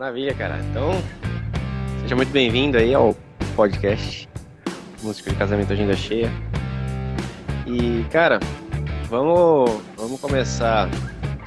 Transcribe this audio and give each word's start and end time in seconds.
Maravilha, 0.00 0.32
cara. 0.32 0.60
Então, 0.60 0.92
seja 2.02 2.14
muito 2.14 2.30
bem-vindo 2.30 2.78
aí 2.78 2.94
ao 2.94 3.16
podcast 3.56 4.28
Música 5.02 5.28
de 5.28 5.36
Casamento 5.36 5.72
Agenda 5.72 5.96
Cheia. 5.96 6.30
E, 7.66 8.08
cara, 8.08 8.38
vamos, 9.08 9.82
vamos 9.96 10.20
começar, 10.20 10.88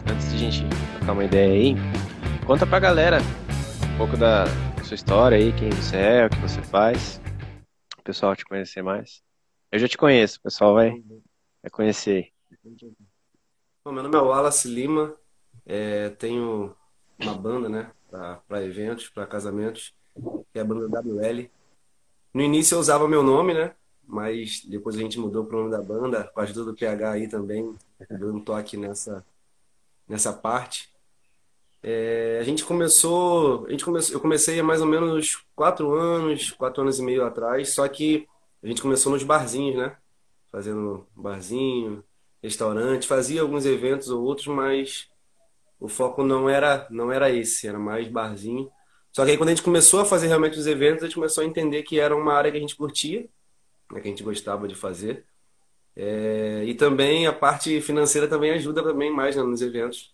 antes 0.06 0.30
de 0.32 0.36
a 0.36 0.38
gente 0.38 0.66
trocar 0.98 1.14
uma 1.14 1.24
ideia 1.24 1.54
aí, 1.54 1.76
conta 2.46 2.68
pra 2.68 2.78
galera 2.78 3.20
um 3.94 3.98
pouco 3.98 4.18
da 4.18 4.44
sua 4.84 4.96
história 4.96 5.38
aí, 5.38 5.54
quem 5.54 5.70
você 5.70 5.96
é, 5.96 6.26
o 6.26 6.30
que 6.30 6.40
você 6.40 6.62
faz, 6.62 7.22
o 8.00 8.04
pessoal 8.04 8.36
te 8.36 8.44
conhecer 8.44 8.82
mais. 8.82 9.24
Eu 9.72 9.80
já 9.80 9.88
te 9.88 9.98
conheço, 9.98 10.40
o 10.40 10.44
pessoal 10.44 10.74
vai, 10.74 10.90
vai 11.64 11.72
conhecer. 11.72 12.34
Bom, 13.86 13.94
meu 13.94 14.04
nome 14.04 14.18
é 14.18 14.20
Wallace 14.20 14.68
Lima, 14.68 15.16
é, 15.66 16.10
tenho 16.10 16.76
uma 17.18 17.34
banda, 17.34 17.70
né, 17.70 17.90
para 18.12 18.64
eventos, 18.64 19.10
para 19.10 19.26
casamentos, 19.26 19.94
que 20.52 20.60
é 20.60 20.62
a 20.62 20.66
banda 20.66 20.88
WL. 21.02 21.50
No 22.34 22.42
início 22.42 22.76
eu 22.76 22.80
usava 22.80 23.08
meu 23.08 23.24
nome, 23.24 23.54
né, 23.54 23.74
mas 24.06 24.64
depois 24.66 24.96
a 24.96 25.00
gente 25.00 25.18
mudou 25.18 25.46
para 25.46 25.56
o 25.56 25.60
nome 25.62 25.72
da 25.72 25.82
banda, 25.82 26.30
com 26.34 26.40
a 26.40 26.44
ajuda 26.44 26.66
do 26.66 26.76
PH 26.76 27.12
aí 27.12 27.28
também, 27.28 27.74
dando 28.10 28.36
um 28.36 28.44
toque 28.44 28.76
nessa, 28.78 29.26
nessa 30.08 30.34
parte. 30.34 30.92
É, 31.84 32.38
a 32.40 32.44
gente 32.44 32.64
começou, 32.64 33.66
a 33.66 33.72
gente 33.72 33.84
começou, 33.84 34.16
eu 34.16 34.20
comecei 34.20 34.60
há 34.60 34.64
mais 34.64 34.82
ou 34.82 34.88
menos 34.88 35.44
quatro 35.56 35.94
anos, 35.94 36.52
quatro 36.52 36.82
anos 36.84 37.00
e 37.00 37.04
meio 37.04 37.26
atrás, 37.26 37.74
só 37.74 37.88
que 37.88 38.28
a 38.62 38.68
gente 38.68 38.82
começou 38.82 39.12
nos 39.12 39.24
barzinhos, 39.24 39.78
né? 39.78 39.98
Fazendo 40.52 41.08
barzinho, 41.16 42.04
restaurante, 42.44 43.08
fazia 43.08 43.42
alguns 43.42 43.66
eventos 43.66 44.10
ou 44.10 44.24
outros, 44.24 44.48
mas 44.48 45.10
o 45.82 45.88
foco 45.88 46.24
não 46.24 46.48
era 46.48 46.88
não 46.92 47.12
era 47.12 47.32
esse, 47.32 47.68
era 47.68 47.80
mais 47.80 48.08
barzinho. 48.08 48.72
Só 49.12 49.26
que 49.26 49.32
aí 49.32 49.38
quando 49.38 49.50
a 49.50 49.52
gente 49.52 49.64
começou 49.64 50.00
a 50.00 50.06
fazer 50.06 50.28
realmente 50.28 50.58
os 50.58 50.68
eventos, 50.68 51.04
a 51.04 51.08
gente 51.08 51.16
começou 51.16 51.44
a 51.44 51.48
entender 51.48 51.82
que 51.84 52.00
era 52.00 52.16
uma 52.16 52.34
área 52.34 52.52
que 52.52 52.58
a 52.58 52.62
gente 52.62 52.76
curtia, 52.76 53.28
né, 53.92 54.00
que 54.00 54.08
a 54.08 54.12
gente 54.12 54.24
gostava 54.24 54.68
de 54.68 54.76
fazer. 54.76 55.26
É, 55.96 56.64
e 56.66 56.76
também 56.76 57.28
a 57.28 57.34
parte 57.34 57.82
financeira 57.82 58.28
também 58.28 58.52
ajuda 58.52 58.84
também 58.84 59.12
mais 59.12 59.36
né, 59.36 59.42
nos 59.44 59.62
eventos. 59.62 60.14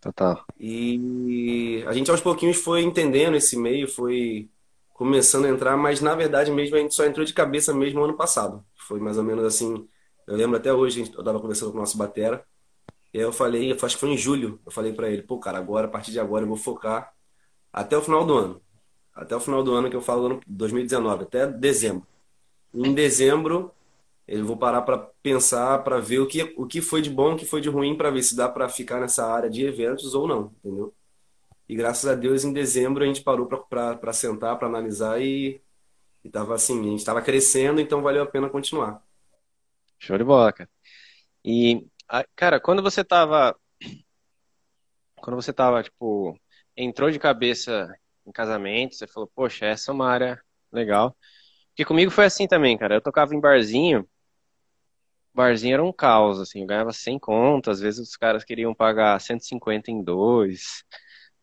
Total. 0.00 0.44
E 0.58 1.84
a 1.86 1.92
gente 1.92 2.10
aos 2.10 2.20
pouquinhos 2.20 2.56
foi 2.56 2.82
entendendo 2.82 3.36
esse 3.36 3.56
meio, 3.56 3.86
foi 3.86 4.50
começando 4.94 5.44
a 5.44 5.50
entrar, 5.50 5.76
mas 5.76 6.00
na 6.00 6.14
verdade 6.14 6.50
mesmo 6.50 6.74
a 6.74 6.78
gente 6.80 6.94
só 6.94 7.04
entrou 7.04 7.24
de 7.24 7.34
cabeça 7.34 7.72
mesmo 7.74 8.02
ano 8.02 8.16
passado. 8.16 8.64
Foi 8.76 8.98
mais 8.98 9.18
ou 9.18 9.24
menos 9.24 9.44
assim, 9.44 9.86
eu 10.26 10.36
lembro 10.36 10.56
até 10.56 10.72
hoje, 10.72 11.02
eu 11.02 11.20
estava 11.20 11.38
conversando 11.38 11.70
com 11.70 11.76
o 11.76 11.80
nosso 11.80 11.98
batera, 11.98 12.44
e 13.12 13.18
aí 13.18 13.24
eu 13.24 13.32
falei, 13.32 13.72
acho 13.72 13.94
que 13.94 14.00
foi 14.00 14.10
em 14.10 14.16
julho, 14.16 14.60
eu 14.64 14.72
falei 14.72 14.92
para 14.92 15.10
ele, 15.10 15.22
pô, 15.22 15.38
cara, 15.38 15.58
agora, 15.58 15.86
a 15.86 15.90
partir 15.90 16.12
de 16.12 16.20
agora 16.20 16.44
eu 16.44 16.48
vou 16.48 16.56
focar 16.56 17.12
até 17.72 17.96
o 17.96 18.02
final 18.02 18.24
do 18.24 18.34
ano. 18.36 18.62
Até 19.14 19.36
o 19.36 19.40
final 19.40 19.62
do 19.62 19.74
ano 19.74 19.90
que 19.90 19.96
eu 19.96 20.00
falo, 20.00 20.26
ano 20.26 20.40
2019, 20.46 21.24
até 21.24 21.46
dezembro. 21.46 22.06
Em 22.74 22.94
dezembro, 22.94 23.70
eu 24.26 24.44
vou 24.46 24.56
parar 24.56 24.82
para 24.82 24.98
pensar, 25.22 25.82
para 25.84 26.00
ver 26.00 26.20
o 26.20 26.26
que, 26.26 26.54
o 26.56 26.66
que 26.66 26.80
foi 26.80 27.02
de 27.02 27.10
bom, 27.10 27.34
o 27.34 27.36
que 27.36 27.44
foi 27.44 27.60
de 27.60 27.68
ruim, 27.68 27.96
para 27.96 28.10
ver 28.10 28.22
se 28.22 28.34
dá 28.34 28.48
para 28.48 28.68
ficar 28.68 29.00
nessa 29.00 29.26
área 29.26 29.50
de 29.50 29.64
eventos 29.64 30.14
ou 30.14 30.26
não, 30.26 30.52
entendeu? 30.64 30.94
E 31.68 31.74
graças 31.74 32.08
a 32.10 32.14
Deus, 32.14 32.44
em 32.44 32.52
dezembro, 32.52 33.04
a 33.04 33.06
gente 33.06 33.22
parou 33.22 33.46
para 33.46 34.12
sentar, 34.12 34.58
para 34.58 34.68
analisar 34.68 35.20
e, 35.20 35.60
e 36.24 36.30
tava 36.30 36.54
assim, 36.54 36.80
a 36.80 36.90
gente 36.90 36.98
estava 37.00 37.22
crescendo, 37.22 37.80
então 37.80 38.02
valeu 38.02 38.22
a 38.22 38.26
pena 38.26 38.48
continuar. 38.48 39.02
Show 39.98 40.18
de 40.18 40.24
bola, 40.24 40.52
cara. 40.52 40.68
E, 41.44 41.86
cara, 42.36 42.60
quando 42.60 42.82
você 42.82 43.02
tava. 43.04 43.56
Quando 45.16 45.36
você 45.36 45.52
tava, 45.52 45.82
tipo, 45.82 46.38
entrou 46.76 47.10
de 47.10 47.18
cabeça 47.18 47.88
em 48.26 48.32
casamento, 48.32 48.94
você 48.94 49.06
falou, 49.06 49.30
poxa, 49.34 49.66
essa 49.66 49.90
é 49.90 49.94
uma 49.94 50.08
área 50.08 50.42
legal. 50.70 51.16
Porque 51.68 51.84
comigo 51.84 52.10
foi 52.10 52.26
assim 52.26 52.46
também, 52.46 52.76
cara. 52.76 52.96
Eu 52.96 53.00
tocava 53.00 53.34
em 53.34 53.40
barzinho, 53.40 54.06
barzinho 55.34 55.74
era 55.74 55.84
um 55.84 55.92
caos, 55.92 56.40
assim, 56.40 56.60
eu 56.60 56.66
ganhava 56.66 56.92
100 56.92 57.18
contas, 57.18 57.78
às 57.78 57.80
vezes 57.80 58.00
os 58.00 58.16
caras 58.16 58.44
queriam 58.44 58.74
pagar 58.74 59.20
150 59.20 59.90
em 59.90 60.02
dois, 60.02 60.84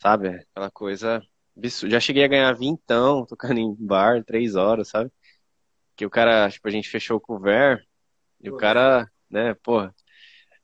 sabe? 0.01 0.29
Aquela 0.29 0.69
coisa 0.71 1.21
absurda. 1.57 1.91
Já 1.93 1.99
cheguei 1.99 2.23
a 2.23 2.27
ganhar 2.27 2.53
vintão 2.53 3.25
tocando 3.27 3.59
em 3.59 3.75
bar, 3.75 4.23
três 4.23 4.55
horas, 4.55 4.89
sabe? 4.89 5.11
Que 5.95 6.05
o 6.05 6.09
cara, 6.09 6.49
tipo, 6.49 6.67
a 6.67 6.71
gente 6.71 6.89
fechou 6.89 7.17
o 7.17 7.21
couvert 7.21 7.83
e 8.41 8.49
o 8.49 8.57
cara, 8.57 9.09
né, 9.29 9.53
porra. 9.55 9.93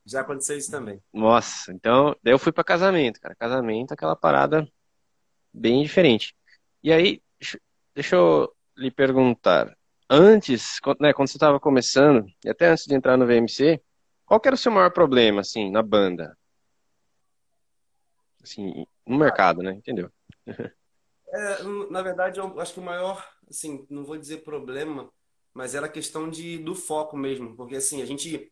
Já 0.05 0.21
aconteceu 0.21 0.57
isso 0.57 0.69
também. 0.69 1.01
Nossa, 1.11 1.71
então, 1.71 2.15
daí 2.21 2.33
eu 2.33 2.39
fui 2.39 2.51
para 2.51 2.63
casamento, 2.63 3.19
cara. 3.19 3.35
Casamento, 3.35 3.93
aquela 3.93 4.15
parada 4.15 4.67
bem 5.51 5.83
diferente. 5.83 6.35
E 6.83 6.93
aí, 6.93 7.21
deixa 7.93 8.15
eu 8.15 8.55
lhe 8.77 8.91
perguntar, 8.91 9.75
antes, 10.09 10.79
né, 10.99 11.13
quando 11.13 11.29
você 11.29 11.37
estava 11.37 11.59
começando, 11.59 12.25
e 12.43 12.49
até 12.49 12.67
antes 12.67 12.85
de 12.85 12.93
entrar 12.93 13.17
no 13.17 13.25
VMC, 13.25 13.81
qual 14.25 14.41
era 14.45 14.55
o 14.55 14.57
seu 14.57 14.71
maior 14.71 14.91
problema, 14.91 15.41
assim, 15.41 15.71
na 15.71 15.81
banda? 15.81 16.37
Assim, 18.43 18.85
no 19.05 19.17
mercado, 19.17 19.61
né? 19.63 19.71
Entendeu? 19.73 20.11
É, 21.27 21.63
na 21.89 22.01
verdade, 22.01 22.39
eu 22.39 22.61
acho 22.61 22.73
que 22.73 22.79
o 22.79 22.83
maior, 22.83 23.27
assim, 23.49 23.85
não 23.89 24.05
vou 24.05 24.17
dizer 24.17 24.45
problema, 24.45 25.11
mas 25.53 25.75
era 25.75 25.85
a 25.85 25.91
questão 25.91 26.29
de, 26.29 26.57
do 26.59 26.73
foco 26.73 27.17
mesmo. 27.17 27.57
Porque, 27.57 27.75
assim, 27.75 28.01
a 28.01 28.05
gente, 28.05 28.49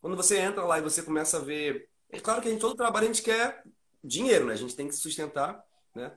quando 0.00 0.16
você 0.16 0.38
entra 0.38 0.64
lá 0.64 0.78
e 0.78 0.82
você 0.82 1.02
começa 1.02 1.38
a 1.38 1.40
ver. 1.40 1.88
É 2.10 2.20
claro 2.20 2.40
que 2.40 2.48
a 2.48 2.50
gente, 2.50 2.60
todo 2.60 2.76
trabalho 2.76 3.04
a 3.04 3.12
gente 3.12 3.22
quer 3.22 3.62
dinheiro, 4.02 4.46
né? 4.46 4.52
A 4.52 4.56
gente 4.56 4.74
tem 4.74 4.88
que 4.88 4.94
se 4.94 5.00
sustentar, 5.00 5.62
né? 5.94 6.16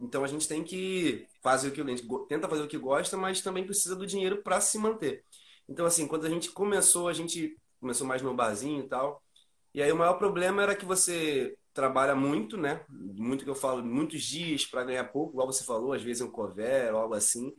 Então 0.00 0.24
a 0.24 0.26
gente 0.26 0.48
tem 0.48 0.64
que 0.64 1.26
fazer 1.42 1.68
o 1.68 1.72
que 1.72 1.80
a 1.80 1.84
gente 1.84 2.06
tenta 2.28 2.48
fazer 2.48 2.62
o 2.62 2.68
que 2.68 2.78
gosta, 2.78 3.16
mas 3.16 3.40
também 3.40 3.64
precisa 3.64 3.94
do 3.94 4.06
dinheiro 4.06 4.42
para 4.42 4.60
se 4.60 4.78
manter. 4.78 5.24
Então 5.68 5.86
assim, 5.86 6.06
quando 6.08 6.26
a 6.26 6.30
gente 6.30 6.50
começou, 6.50 7.08
a 7.08 7.12
gente 7.12 7.56
começou 7.80 8.06
mais 8.06 8.20
no 8.22 8.34
barzinho 8.34 8.84
e 8.84 8.88
tal. 8.88 9.22
E 9.74 9.82
aí 9.82 9.90
o 9.92 9.96
maior 9.96 10.14
problema 10.14 10.62
era 10.62 10.76
que 10.76 10.84
você 10.84 11.56
trabalha 11.72 12.14
muito, 12.14 12.56
né? 12.56 12.84
Muito 12.88 13.44
que 13.44 13.50
eu 13.50 13.54
falo, 13.54 13.82
muitos 13.84 14.22
dias 14.22 14.66
para 14.66 14.84
ganhar 14.84 15.04
pouco, 15.04 15.32
igual 15.32 15.46
você 15.46 15.64
falou, 15.64 15.92
às 15.92 16.02
vezes 16.02 16.22
um 16.22 16.30
cover 16.30 16.92
algo 16.94 17.14
assim. 17.14 17.52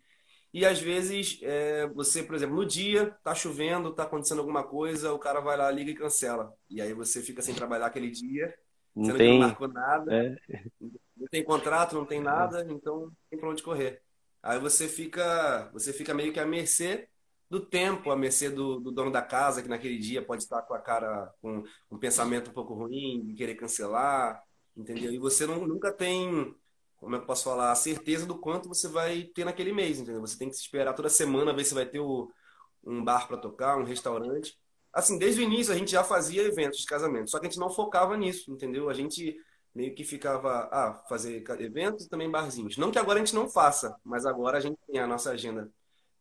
E 0.54 0.66
às 0.66 0.80
vezes 0.80 1.40
é, 1.42 1.88
você, 1.88 2.22
por 2.22 2.36
exemplo, 2.36 2.56
no 2.56 2.66
dia 2.66 3.16
tá 3.24 3.34
chovendo, 3.34 3.94
tá 3.94 4.04
acontecendo 4.04 4.40
alguma 4.40 4.64
coisa, 4.64 5.12
o 5.12 5.20
cara 5.20 5.40
vai 5.40 5.58
lá, 5.58 5.72
liga 5.72 5.92
e 5.92 5.96
cancela. 5.96 6.54
E 6.70 6.80
aí 6.80 6.94
você 6.94 7.22
fica 7.22 7.42
sem 7.42 7.56
trabalhar 7.56 7.88
aquele 7.88 8.12
dia, 8.12 8.54
não 8.96 9.06
você 9.06 9.18
tem... 9.18 9.40
não 9.40 9.48
marcou 9.48 9.68
nada. 9.68 10.14
É 10.14 10.36
não 11.24 11.28
tem 11.30 11.44
contrato, 11.44 11.96
não 11.96 12.06
tem 12.06 12.22
nada, 12.22 12.66
então 12.70 13.02
não 13.02 13.12
tem 13.30 13.40
para 13.40 13.50
onde 13.50 13.64
correr. 13.64 14.02
Aí 14.42 14.60
você 14.60 14.88
fica, 14.88 15.70
você 15.72 15.94
fica 15.94 16.14
meio 16.14 16.34
que 16.34 16.40
à 16.40 16.46
mercê 16.46 17.08
do 17.50 17.62
tempo, 17.66 18.12
à 18.12 18.16
mercê 18.16 18.50
do, 18.50 18.80
do, 18.80 18.92
dono 18.92 19.12
da 19.12 19.22
casa, 19.22 19.62
que 19.62 19.70
naquele 19.70 19.98
dia 19.98 20.22
pode 20.22 20.44
estar 20.44 20.62
com 20.64 20.74
a 20.74 20.80
cara, 20.80 21.32
com 21.42 21.64
um 21.90 21.98
pensamento 21.98 22.50
um 22.50 22.54
pouco 22.54 22.74
ruim, 22.74 23.24
de 23.26 23.34
querer 23.36 23.56
cancelar, 23.56 24.44
entendeu? 24.76 25.14
E 25.14 25.18
você 25.18 25.46
não, 25.48 25.66
nunca 25.66 25.94
tem, 25.94 26.54
como 27.04 27.16
é 27.16 27.20
que 27.20 27.24
eu 27.24 27.28
posso 27.28 27.44
falar, 27.44 27.72
a 27.72 27.76
certeza 27.76 28.26
do 28.26 28.38
quanto 28.38 28.68
você 28.70 28.88
vai 28.88 29.24
ter 29.24 29.46
naquele 29.46 29.74
mês, 29.74 30.00
entendeu? 30.00 30.22
Você 30.22 30.38
tem 30.38 30.50
que 30.50 30.56
se 30.56 30.62
esperar 30.62 30.94
toda 30.94 31.10
semana, 31.10 31.54
ver 31.54 31.66
se 31.66 31.74
vai 31.74 31.86
ter 31.86 32.00
o, 32.00 32.32
um 32.84 33.04
bar 33.04 33.28
para 33.28 33.38
tocar, 33.38 33.78
um 33.78 33.84
restaurante. 33.84 34.58
Assim, 34.94 35.18
desde 35.18 35.42
o 35.42 35.44
início 35.44 35.74
a 35.74 35.78
gente 35.78 35.92
já 35.92 36.04
fazia 36.04 36.44
eventos 36.44 36.80
de 36.80 36.86
casamento, 36.86 37.30
só 37.30 37.40
que 37.40 37.48
a 37.48 37.50
gente 37.50 37.60
não 37.60 37.70
focava 37.70 38.16
nisso, 38.18 38.52
entendeu? 38.52 38.90
A 38.90 38.94
gente 38.94 39.36
meio 39.74 39.94
que 39.96 40.04
ficava 40.04 40.70
ah, 40.72 41.04
fazer 41.10 41.44
eventos 41.60 42.06
e 42.06 42.10
também 42.10 42.30
barzinhos. 42.30 42.78
Não 42.78 42.92
que 42.92 43.00
agora 43.00 43.20
a 43.20 43.26
gente 43.26 43.36
não 43.36 43.50
faça, 43.50 43.96
mas 44.04 44.26
agora 44.26 44.58
a 44.58 44.62
gente 44.62 44.78
tem 44.88 45.00
a 45.00 45.08
nossa 45.08 45.32
agenda 45.32 45.72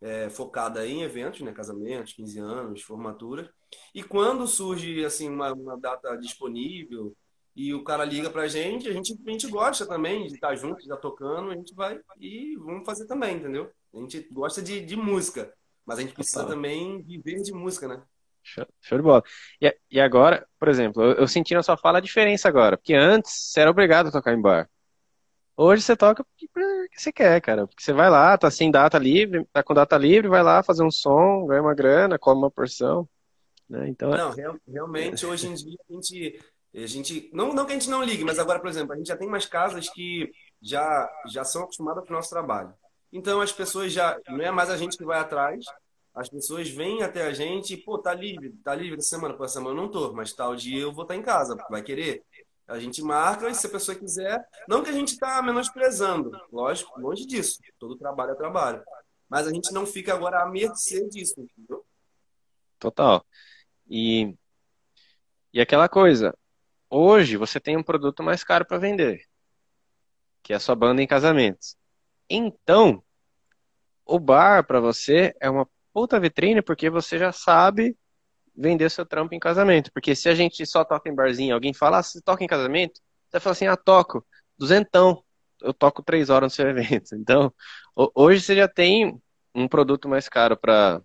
é, 0.00 0.28
focada 0.30 0.86
em 0.86 1.02
eventos, 1.02 1.40
né, 1.42 1.52
casamentos, 1.52 2.14
15 2.14 2.38
anos, 2.40 2.82
formatura. 2.82 3.52
E 3.94 4.02
quando 4.02 4.46
surge 4.48 5.04
assim 5.04 5.28
uma, 5.28 5.52
uma, 5.52 5.78
data 5.78 6.16
disponível 6.16 7.14
e 7.54 7.74
o 7.74 7.84
cara 7.84 8.04
liga 8.04 8.30
pra 8.30 8.48
gente, 8.48 8.88
a 8.88 8.92
gente, 8.92 9.14
a 9.26 9.30
gente 9.30 9.46
gosta 9.48 9.86
também 9.86 10.26
de 10.26 10.34
estar 10.34 10.54
junto, 10.56 10.78
de 10.78 10.84
estar 10.84 10.96
tocando, 10.96 11.50
a 11.50 11.54
gente 11.54 11.74
vai 11.74 12.00
e 12.18 12.56
vamos 12.56 12.84
fazer 12.84 13.06
também, 13.06 13.36
entendeu? 13.36 13.70
A 13.94 13.98
gente 13.98 14.26
gosta 14.32 14.62
de, 14.62 14.80
de 14.80 14.96
música, 14.96 15.52
mas 15.84 15.98
a 15.98 16.02
gente 16.02 16.14
precisa 16.14 16.46
também 16.46 17.02
viver 17.02 17.42
de 17.42 17.52
música, 17.52 17.86
né? 17.86 18.02
Show, 18.42 18.66
show 18.80 18.98
de 18.98 19.04
bola. 19.04 19.22
E, 19.60 19.76
e 19.90 20.00
agora, 20.00 20.46
por 20.58 20.68
exemplo, 20.68 21.02
eu, 21.02 21.12
eu, 21.12 21.28
senti 21.28 21.54
na 21.54 21.62
sua 21.62 21.76
fala 21.76 21.98
a 21.98 22.00
diferença 22.02 22.48
agora. 22.48 22.76
Porque 22.76 22.94
antes 22.94 23.32
você 23.32 23.60
era 23.60 23.70
obrigado 23.70 24.08
a 24.08 24.10
tocar 24.12 24.34
em 24.34 24.40
bar. 24.40 24.68
Hoje 25.56 25.82
você 25.82 25.96
toca 25.96 26.24
porque, 26.24 26.48
você 26.96 27.12
quer, 27.12 27.40
cara. 27.40 27.66
Porque 27.66 27.82
você 27.82 27.92
vai 27.92 28.10
lá, 28.10 28.36
tá 28.36 28.50
sem 28.50 28.70
data 28.70 28.98
livre, 28.98 29.46
tá 29.52 29.62
com 29.62 29.74
data 29.74 29.96
livre, 29.96 30.28
vai 30.28 30.42
lá 30.42 30.62
fazer 30.62 30.82
um 30.82 30.90
som, 30.90 31.46
ganha 31.46 31.62
uma 31.62 31.74
grana, 31.74 32.18
come 32.18 32.42
uma 32.42 32.50
porção. 32.50 33.08
Né? 33.68 33.88
Então, 33.88 34.12
é 34.12 34.18
não, 34.18 34.30
real, 34.30 34.56
realmente, 34.66 35.24
hoje 35.24 35.46
em 35.46 35.54
dia 35.54 35.76
a 35.88 35.92
gente. 35.94 36.40
A 36.74 36.86
gente 36.86 37.30
não, 37.32 37.52
não 37.52 37.66
que 37.66 37.72
a 37.72 37.74
gente 37.74 37.90
não 37.90 38.02
ligue, 38.02 38.24
mas 38.24 38.38
agora, 38.38 38.58
por 38.58 38.68
exemplo, 38.68 38.94
a 38.94 38.96
gente 38.96 39.08
já 39.08 39.16
tem 39.16 39.28
mais 39.28 39.44
casas 39.44 39.88
que 39.90 40.30
já, 40.60 41.10
já 41.28 41.44
são 41.44 41.64
acostumadas 41.64 42.04
com 42.04 42.12
o 42.12 42.16
nosso 42.16 42.30
trabalho. 42.30 42.72
Então 43.12 43.40
as 43.40 43.52
pessoas 43.52 43.92
já. 43.92 44.18
Não 44.28 44.40
é 44.40 44.50
mais 44.50 44.70
a 44.70 44.76
gente 44.76 44.96
que 44.96 45.04
vai 45.04 45.18
atrás, 45.18 45.64
as 46.14 46.28
pessoas 46.28 46.68
vêm 46.70 47.02
até 47.02 47.26
a 47.26 47.32
gente, 47.32 47.76
pô, 47.76 47.98
tá 47.98 48.14
livre, 48.14 48.54
tá 48.64 48.74
livre 48.74 48.98
essa 48.98 49.10
semana, 49.10 49.34
pô, 49.34 49.44
essa 49.44 49.54
semana 49.54 49.78
eu 49.78 49.82
não 49.82 49.90
tô, 49.90 50.12
mas 50.12 50.32
tal 50.32 50.56
dia 50.56 50.80
eu 50.80 50.92
vou 50.92 51.02
estar 51.02 51.14
tá 51.14 51.20
em 51.20 51.22
casa, 51.22 51.56
vai 51.70 51.82
querer. 51.82 52.24
A 52.66 52.78
gente 52.78 53.02
marca 53.02 53.50
e 53.50 53.54
se 53.54 53.66
a 53.66 53.70
pessoa 53.70 53.96
quiser, 53.96 54.42
não 54.68 54.82
que 54.82 54.88
a 54.88 54.94
gente 54.94 55.12
está 55.12 55.42
menosprezando, 55.42 56.30
lógico, 56.50 56.98
longe 56.98 57.26
disso. 57.26 57.58
Todo 57.78 57.98
trabalho 57.98 58.32
é 58.32 58.34
trabalho. 58.34 58.82
Mas 59.28 59.46
a 59.46 59.50
gente 59.52 59.72
não 59.72 59.86
fica 59.86 60.14
agora 60.14 60.42
à 60.42 60.48
mercê 60.48 61.06
disso, 61.08 61.34
entendeu? 61.38 61.84
Total. 62.78 63.24
E, 63.88 64.34
e 65.52 65.60
aquela 65.60 65.88
coisa, 65.88 66.34
hoje 66.92 67.36
você 67.36 67.58
tem 67.58 67.76
um 67.76 67.82
produto 67.82 68.22
mais 68.22 68.44
caro 68.44 68.66
para 68.66 68.78
vender, 68.78 69.22
que 70.42 70.52
é 70.52 70.56
a 70.56 70.60
sua 70.60 70.74
banda 70.74 71.02
em 71.02 71.06
casamentos. 71.06 71.76
Então, 72.28 73.02
o 74.04 74.18
bar 74.18 74.66
para 74.66 74.78
você 74.80 75.34
é 75.40 75.48
uma 75.48 75.66
puta 75.92 76.20
vitrine 76.20 76.60
porque 76.60 76.90
você 76.90 77.18
já 77.18 77.32
sabe 77.32 77.96
vender 78.54 78.90
seu 78.90 79.06
trampo 79.06 79.34
em 79.34 79.38
casamento. 79.38 79.90
Porque 79.92 80.14
se 80.14 80.28
a 80.28 80.34
gente 80.34 80.64
só 80.66 80.84
toca 80.84 81.08
em 81.08 81.14
barzinho, 81.14 81.54
alguém 81.54 81.72
fala, 81.72 81.98
ah, 81.98 82.02
você 82.02 82.20
toca 82.20 82.44
em 82.44 82.46
casamento? 82.46 83.00
Você 83.30 83.40
fala 83.40 83.52
assim, 83.52 83.66
ah, 83.66 83.76
toco, 83.76 84.24
duzentão, 84.58 85.24
eu 85.62 85.72
toco 85.72 86.02
três 86.02 86.28
horas 86.28 86.52
no 86.52 86.56
seu 86.56 86.68
evento. 86.70 87.14
Então, 87.14 87.52
hoje 88.14 88.42
você 88.42 88.56
já 88.56 88.68
tem 88.68 89.18
um 89.54 89.66
produto 89.66 90.08
mais 90.08 90.28
caro 90.28 90.56
para 90.56 91.02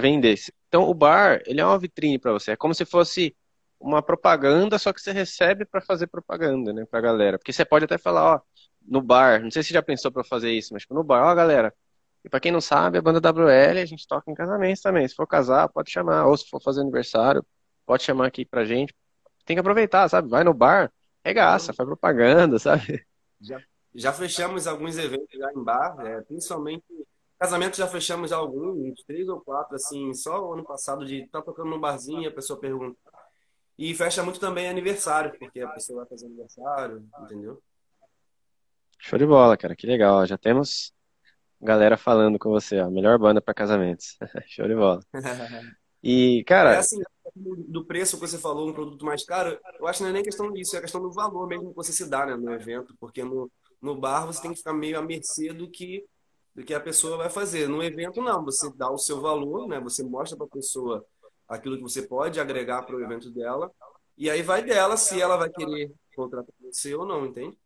vender. 0.00 0.38
Então, 0.68 0.82
o 0.82 0.92
bar, 0.94 1.40
ele 1.46 1.60
é 1.60 1.64
uma 1.64 1.78
vitrine 1.78 2.18
para 2.18 2.32
você. 2.32 2.52
É 2.52 2.56
como 2.56 2.74
se 2.74 2.84
fosse 2.84 3.34
uma 3.80 4.02
propaganda, 4.02 4.78
só 4.78 4.92
que 4.92 5.00
você 5.00 5.12
recebe 5.12 5.64
para 5.64 5.80
fazer 5.80 6.06
propaganda, 6.06 6.72
né, 6.72 6.84
pra 6.84 7.00
galera. 7.00 7.38
Porque 7.38 7.52
você 7.52 7.64
pode 7.64 7.86
até 7.86 7.98
falar, 7.98 8.34
ó, 8.34 8.40
no 8.86 9.00
bar, 9.02 9.42
não 9.42 9.50
sei 9.50 9.62
se 9.62 9.72
já 9.72 9.82
pensou 9.82 10.12
para 10.12 10.22
fazer 10.24 10.52
isso, 10.52 10.72
mas 10.72 10.82
tipo, 10.82 10.94
no 10.94 11.02
bar, 11.02 11.24
ó, 11.24 11.34
galera, 11.34 11.74
e 12.24 12.28
para 12.28 12.40
quem 12.40 12.52
não 12.52 12.60
sabe, 12.60 12.98
a 12.98 13.02
banda 13.02 13.20
WL 13.20 13.80
a 13.80 13.86
gente 13.86 14.06
toca 14.06 14.30
em 14.30 14.34
casamentos 14.34 14.82
também. 14.82 15.08
Se 15.08 15.14
for 15.14 15.26
casar, 15.26 15.68
pode 15.68 15.90
chamar. 15.90 16.26
Ou 16.26 16.36
se 16.36 16.48
for 16.48 16.60
fazer 16.62 16.82
aniversário, 16.82 17.44
pode 17.86 18.02
chamar 18.02 18.26
aqui 18.26 18.44
pra 18.44 18.64
gente. 18.64 18.94
Tem 19.46 19.56
que 19.56 19.60
aproveitar, 19.60 20.08
sabe? 20.08 20.28
Vai 20.28 20.44
no 20.44 20.52
bar, 20.52 20.92
regaça, 21.24 21.72
faz 21.72 21.88
propaganda, 21.88 22.58
sabe? 22.60 23.04
Já, 23.40 23.58
já 23.94 24.12
fechamos 24.12 24.66
alguns 24.66 24.98
eventos 24.98 25.32
já 25.32 25.50
em 25.50 25.64
bar, 25.64 25.96
é, 26.00 26.20
principalmente 26.22 26.84
casamento 27.38 27.78
já 27.78 27.88
fechamos 27.88 28.32
alguns, 28.32 29.02
três 29.04 29.26
ou 29.26 29.40
quatro, 29.40 29.74
assim, 29.74 30.12
só 30.12 30.52
ano 30.52 30.62
passado 30.62 31.06
de 31.06 31.22
estar 31.22 31.38
tá 31.38 31.44
tocando 31.46 31.70
num 31.70 31.80
barzinho 31.80 32.20
e 32.20 32.26
a 32.26 32.30
pessoa 32.30 32.60
pergunta. 32.60 32.98
E 33.80 33.94
fecha 33.94 34.22
muito 34.22 34.38
também 34.38 34.68
aniversário, 34.68 35.32
porque 35.38 35.58
a 35.62 35.68
pessoa 35.68 36.00
vai 36.00 36.08
fazer 36.10 36.26
aniversário, 36.26 37.08
entendeu? 37.22 37.62
Show 38.98 39.18
de 39.18 39.24
bola, 39.24 39.56
cara, 39.56 39.74
que 39.74 39.86
legal. 39.86 40.26
Já 40.26 40.36
temos 40.36 40.92
galera 41.58 41.96
falando 41.96 42.38
com 42.38 42.50
você, 42.50 42.78
ó, 42.78 42.90
melhor 42.90 43.18
banda 43.18 43.40
para 43.40 43.54
casamentos. 43.54 44.18
Show 44.46 44.68
de 44.68 44.74
bola. 44.74 45.00
E, 46.02 46.42
cara. 46.44 46.76
É 46.76 46.78
assim, 46.78 46.98
do 47.36 47.84
preço 47.84 48.18
que 48.18 48.26
você 48.26 48.38
falou, 48.38 48.66
um 48.66 48.72
produto 48.72 49.04
mais 49.04 49.22
caro, 49.22 49.60
eu 49.78 49.86
acho 49.86 49.98
que 49.98 50.04
não 50.04 50.08
é 50.08 50.14
nem 50.14 50.22
questão 50.22 50.50
disso, 50.50 50.74
é 50.74 50.80
questão 50.80 51.02
do 51.02 51.12
valor 51.12 51.46
mesmo 51.46 51.68
que 51.68 51.76
você 51.76 51.92
se 51.92 52.08
dá 52.08 52.24
né, 52.24 52.34
no 52.36 52.50
evento, 52.54 52.94
porque 52.98 53.22
no, 53.22 53.50
no 53.82 53.94
bar 53.94 54.24
você 54.24 54.40
tem 54.40 54.50
que 54.50 54.56
ficar 54.56 54.72
meio 54.72 54.98
à 54.98 55.02
mercê 55.02 55.52
do 55.52 55.70
que, 55.70 56.02
do 56.54 56.64
que 56.64 56.72
a 56.72 56.80
pessoa 56.80 57.18
vai 57.18 57.28
fazer. 57.28 57.68
No 57.68 57.82
evento, 57.82 58.22
não, 58.22 58.42
você 58.42 58.72
dá 58.74 58.90
o 58.90 58.96
seu 58.96 59.20
valor, 59.20 59.68
né? 59.68 59.78
Você 59.80 60.02
mostra 60.02 60.38
para 60.38 60.46
a 60.46 60.50
pessoa 60.50 61.04
aquilo 61.50 61.76
que 61.76 61.82
você 61.82 62.02
pode 62.02 62.40
agregar 62.40 62.82
para 62.82 62.96
o 62.96 63.02
evento 63.02 63.30
dela, 63.30 63.70
e 64.16 64.30
aí 64.30 64.42
vai 64.42 64.62
dela 64.62 64.96
se 64.96 65.20
ela 65.20 65.36
vai 65.36 65.50
querer 65.50 65.92
contratar 66.14 66.54
você 66.60 66.94
ou 66.94 67.04
não, 67.04 67.26
entende? 67.26 67.56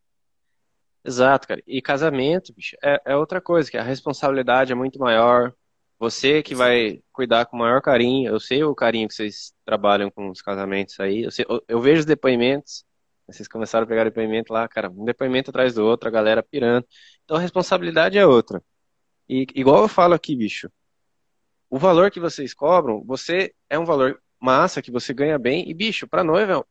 Exato, 1.04 1.46
cara. 1.46 1.62
E 1.66 1.82
casamento, 1.82 2.54
bicho, 2.54 2.76
é, 2.82 3.00
é 3.04 3.16
outra 3.16 3.40
coisa, 3.40 3.70
que 3.70 3.76
a 3.76 3.82
responsabilidade 3.82 4.72
é 4.72 4.74
muito 4.74 4.98
maior. 4.98 5.52
Você 5.98 6.42
que 6.42 6.54
vai 6.54 7.02
cuidar 7.12 7.46
com 7.46 7.56
o 7.56 7.60
maior 7.60 7.82
carinho. 7.82 8.32
Eu 8.32 8.40
sei 8.40 8.64
o 8.64 8.74
carinho 8.74 9.08
que 9.08 9.14
vocês 9.14 9.52
trabalham 9.64 10.10
com 10.10 10.30
os 10.30 10.40
casamentos 10.40 10.98
aí. 11.00 11.22
Eu, 11.24 11.30
sei, 11.30 11.44
eu, 11.48 11.62
eu 11.68 11.80
vejo 11.80 12.00
os 12.00 12.06
depoimentos. 12.06 12.84
Vocês 13.26 13.48
começaram 13.48 13.84
a 13.84 13.88
pegar 13.88 14.04
depoimento 14.04 14.52
lá, 14.52 14.68
cara, 14.68 14.90
um 14.90 15.04
depoimento 15.04 15.50
atrás 15.50 15.74
do 15.74 15.84
outro, 15.84 16.08
a 16.08 16.12
galera 16.12 16.42
pirando. 16.42 16.86
Então 17.24 17.36
a 17.36 17.40
responsabilidade 17.40 18.18
é 18.18 18.26
outra. 18.26 18.62
E 19.28 19.46
igual 19.54 19.82
eu 19.82 19.88
falo 19.88 20.14
aqui, 20.14 20.36
bicho, 20.36 20.70
o 21.74 21.78
valor 21.78 22.08
que 22.08 22.20
vocês 22.20 22.54
cobram, 22.54 23.02
você 23.04 23.52
é 23.68 23.76
um 23.76 23.84
valor 23.84 24.22
massa 24.40 24.80
que 24.80 24.92
você 24.92 25.12
ganha 25.12 25.36
bem 25.36 25.68
e 25.68 25.74
bicho, 25.74 26.06
para 26.06 26.22
noiva 26.22 26.64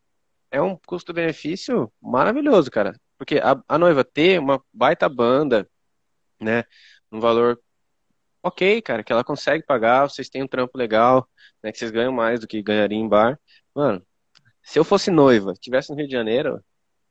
é 0.49 0.61
um 0.61 0.77
custo-benefício 0.77 1.91
maravilhoso, 2.01 2.71
cara. 2.71 2.95
Porque 3.17 3.37
a, 3.37 3.61
a 3.67 3.77
noiva 3.77 4.05
ter 4.05 4.39
uma 4.39 4.63
baita 4.71 5.09
banda, 5.09 5.69
né, 6.39 6.63
um 7.11 7.19
valor 7.19 7.59
ok, 8.41 8.81
cara, 8.81 9.03
que 9.03 9.11
ela 9.11 9.25
consegue 9.25 9.65
pagar, 9.65 10.09
vocês 10.09 10.29
têm 10.29 10.43
um 10.43 10.47
trampo 10.47 10.77
legal, 10.77 11.29
né, 11.61 11.73
que 11.73 11.79
vocês 11.79 11.91
ganham 11.91 12.13
mais 12.13 12.39
do 12.39 12.47
que 12.47 12.63
ganhariam 12.63 13.01
em 13.01 13.09
bar. 13.09 13.37
Mano, 13.75 14.01
se 14.63 14.79
eu 14.79 14.85
fosse 14.85 15.11
noiva, 15.11 15.51
estivesse 15.51 15.89
no 15.89 15.97
Rio 15.97 16.07
de 16.07 16.13
Janeiro, 16.13 16.63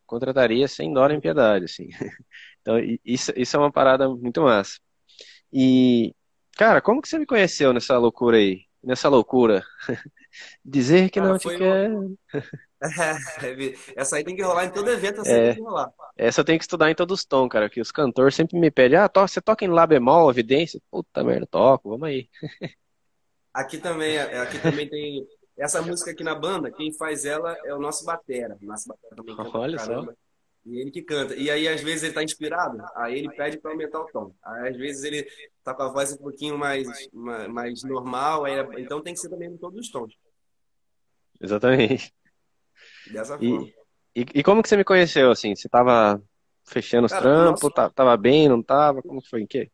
contrataria 0.06 0.66
sem 0.66 0.94
dó 0.94 1.06
nem 1.08 1.20
piedade, 1.20 1.66
assim. 1.66 1.88
Então, 2.62 2.78
isso, 3.04 3.32
isso 3.36 3.56
é 3.56 3.58
uma 3.58 3.72
parada 3.72 4.08
muito 4.08 4.40
massa. 4.42 4.78
E, 5.52 6.14
cara, 6.56 6.80
como 6.80 7.02
que 7.02 7.08
você 7.08 7.18
me 7.18 7.26
conheceu 7.26 7.72
nessa 7.72 7.98
loucura 7.98 8.36
aí? 8.36 8.62
Nessa 8.82 9.08
loucura? 9.08 9.62
Dizer 10.64 11.10
que 11.10 11.20
não 11.20 11.38
te 11.38 11.48
quer. 11.56 11.90
essa 13.96 14.16
aí 14.16 14.24
tem 14.24 14.34
que 14.34 14.42
rolar 14.42 14.64
em 14.64 14.70
todo 14.70 14.90
evento, 14.90 15.20
essa 15.20 15.30
é, 15.30 15.46
tem 15.46 15.54
que 15.56 15.60
rolar. 15.62 15.90
Essa 16.16 16.40
eu 16.40 16.44
tenho 16.44 16.58
que 16.58 16.64
estudar 16.64 16.90
em 16.90 16.94
todos 16.94 17.20
os 17.20 17.24
tons, 17.24 17.48
cara, 17.48 17.70
que 17.70 17.80
os 17.80 17.92
cantores 17.92 18.34
sempre 18.34 18.58
me 18.58 18.70
pedem, 18.70 18.98
ah, 18.98 19.08
to 19.08 19.20
você 19.20 19.40
toca 19.40 19.64
em 19.64 19.68
Lá 19.68 19.86
bemol, 19.86 20.30
evidência? 20.30 20.80
Puta 20.90 21.22
merda, 21.22 21.46
toco, 21.46 21.90
vamos 21.90 22.08
aí. 22.08 22.28
Aqui 23.54 23.76
também, 23.76 24.18
aqui 24.18 24.58
também 24.60 24.88
tem 24.88 25.26
essa 25.58 25.82
música 25.82 26.10
aqui 26.10 26.24
na 26.24 26.34
banda, 26.34 26.70
quem 26.70 26.90
faz 26.94 27.26
ela 27.26 27.54
é 27.66 27.74
o 27.74 27.78
nosso 27.78 28.02
batera. 28.02 28.56
Nosso 28.62 28.88
batera 28.88 29.58
Olha 29.58 29.78
só. 29.78 30.06
E 30.64 30.78
ele 30.78 30.90
que 30.90 31.02
canta. 31.02 31.34
E 31.34 31.50
aí, 31.50 31.66
às 31.66 31.80
vezes, 31.80 32.04
ele 32.04 32.14
tá 32.14 32.22
inspirado, 32.22 32.78
aí 32.94 33.18
ele 33.18 33.30
pede 33.30 33.58
para 33.58 33.72
aumentar 33.72 34.00
o 34.00 34.06
tom. 34.06 34.32
Aí, 34.44 34.68
às 34.68 34.76
vezes, 34.76 35.02
ele 35.02 35.28
tá 35.64 35.74
com 35.74 35.82
a 35.82 35.88
voz 35.88 36.12
um 36.12 36.18
pouquinho 36.18 36.56
mais, 36.56 36.88
mais 37.12 37.82
normal, 37.82 38.44
aí, 38.44 38.54
então 38.78 39.02
tem 39.02 39.12
que 39.12 39.20
ser 39.20 39.28
também 39.28 39.48
em 39.48 39.56
todos 39.56 39.80
os 39.80 39.90
tons. 39.90 40.14
Exatamente. 41.40 42.14
Dessa 43.10 43.36
forma. 43.36 43.66
E, 44.14 44.20
e, 44.20 44.26
e, 44.36 44.42
como 44.42 44.62
que 44.62 44.68
você 44.68 44.76
me 44.76 44.84
conheceu, 44.84 45.30
assim? 45.30 45.54
Você 45.54 45.68
tava 45.68 46.22
fechando 46.64 47.06
os 47.06 47.12
Cara, 47.12 47.22
trampos, 47.22 47.62
nosso... 47.62 47.90
tava 47.92 48.16
bem, 48.16 48.48
não 48.48 48.62
tava? 48.62 49.02
Como 49.02 49.20
que 49.20 49.28
foi? 49.28 49.42
Em 49.42 49.46
quê? 49.46 49.70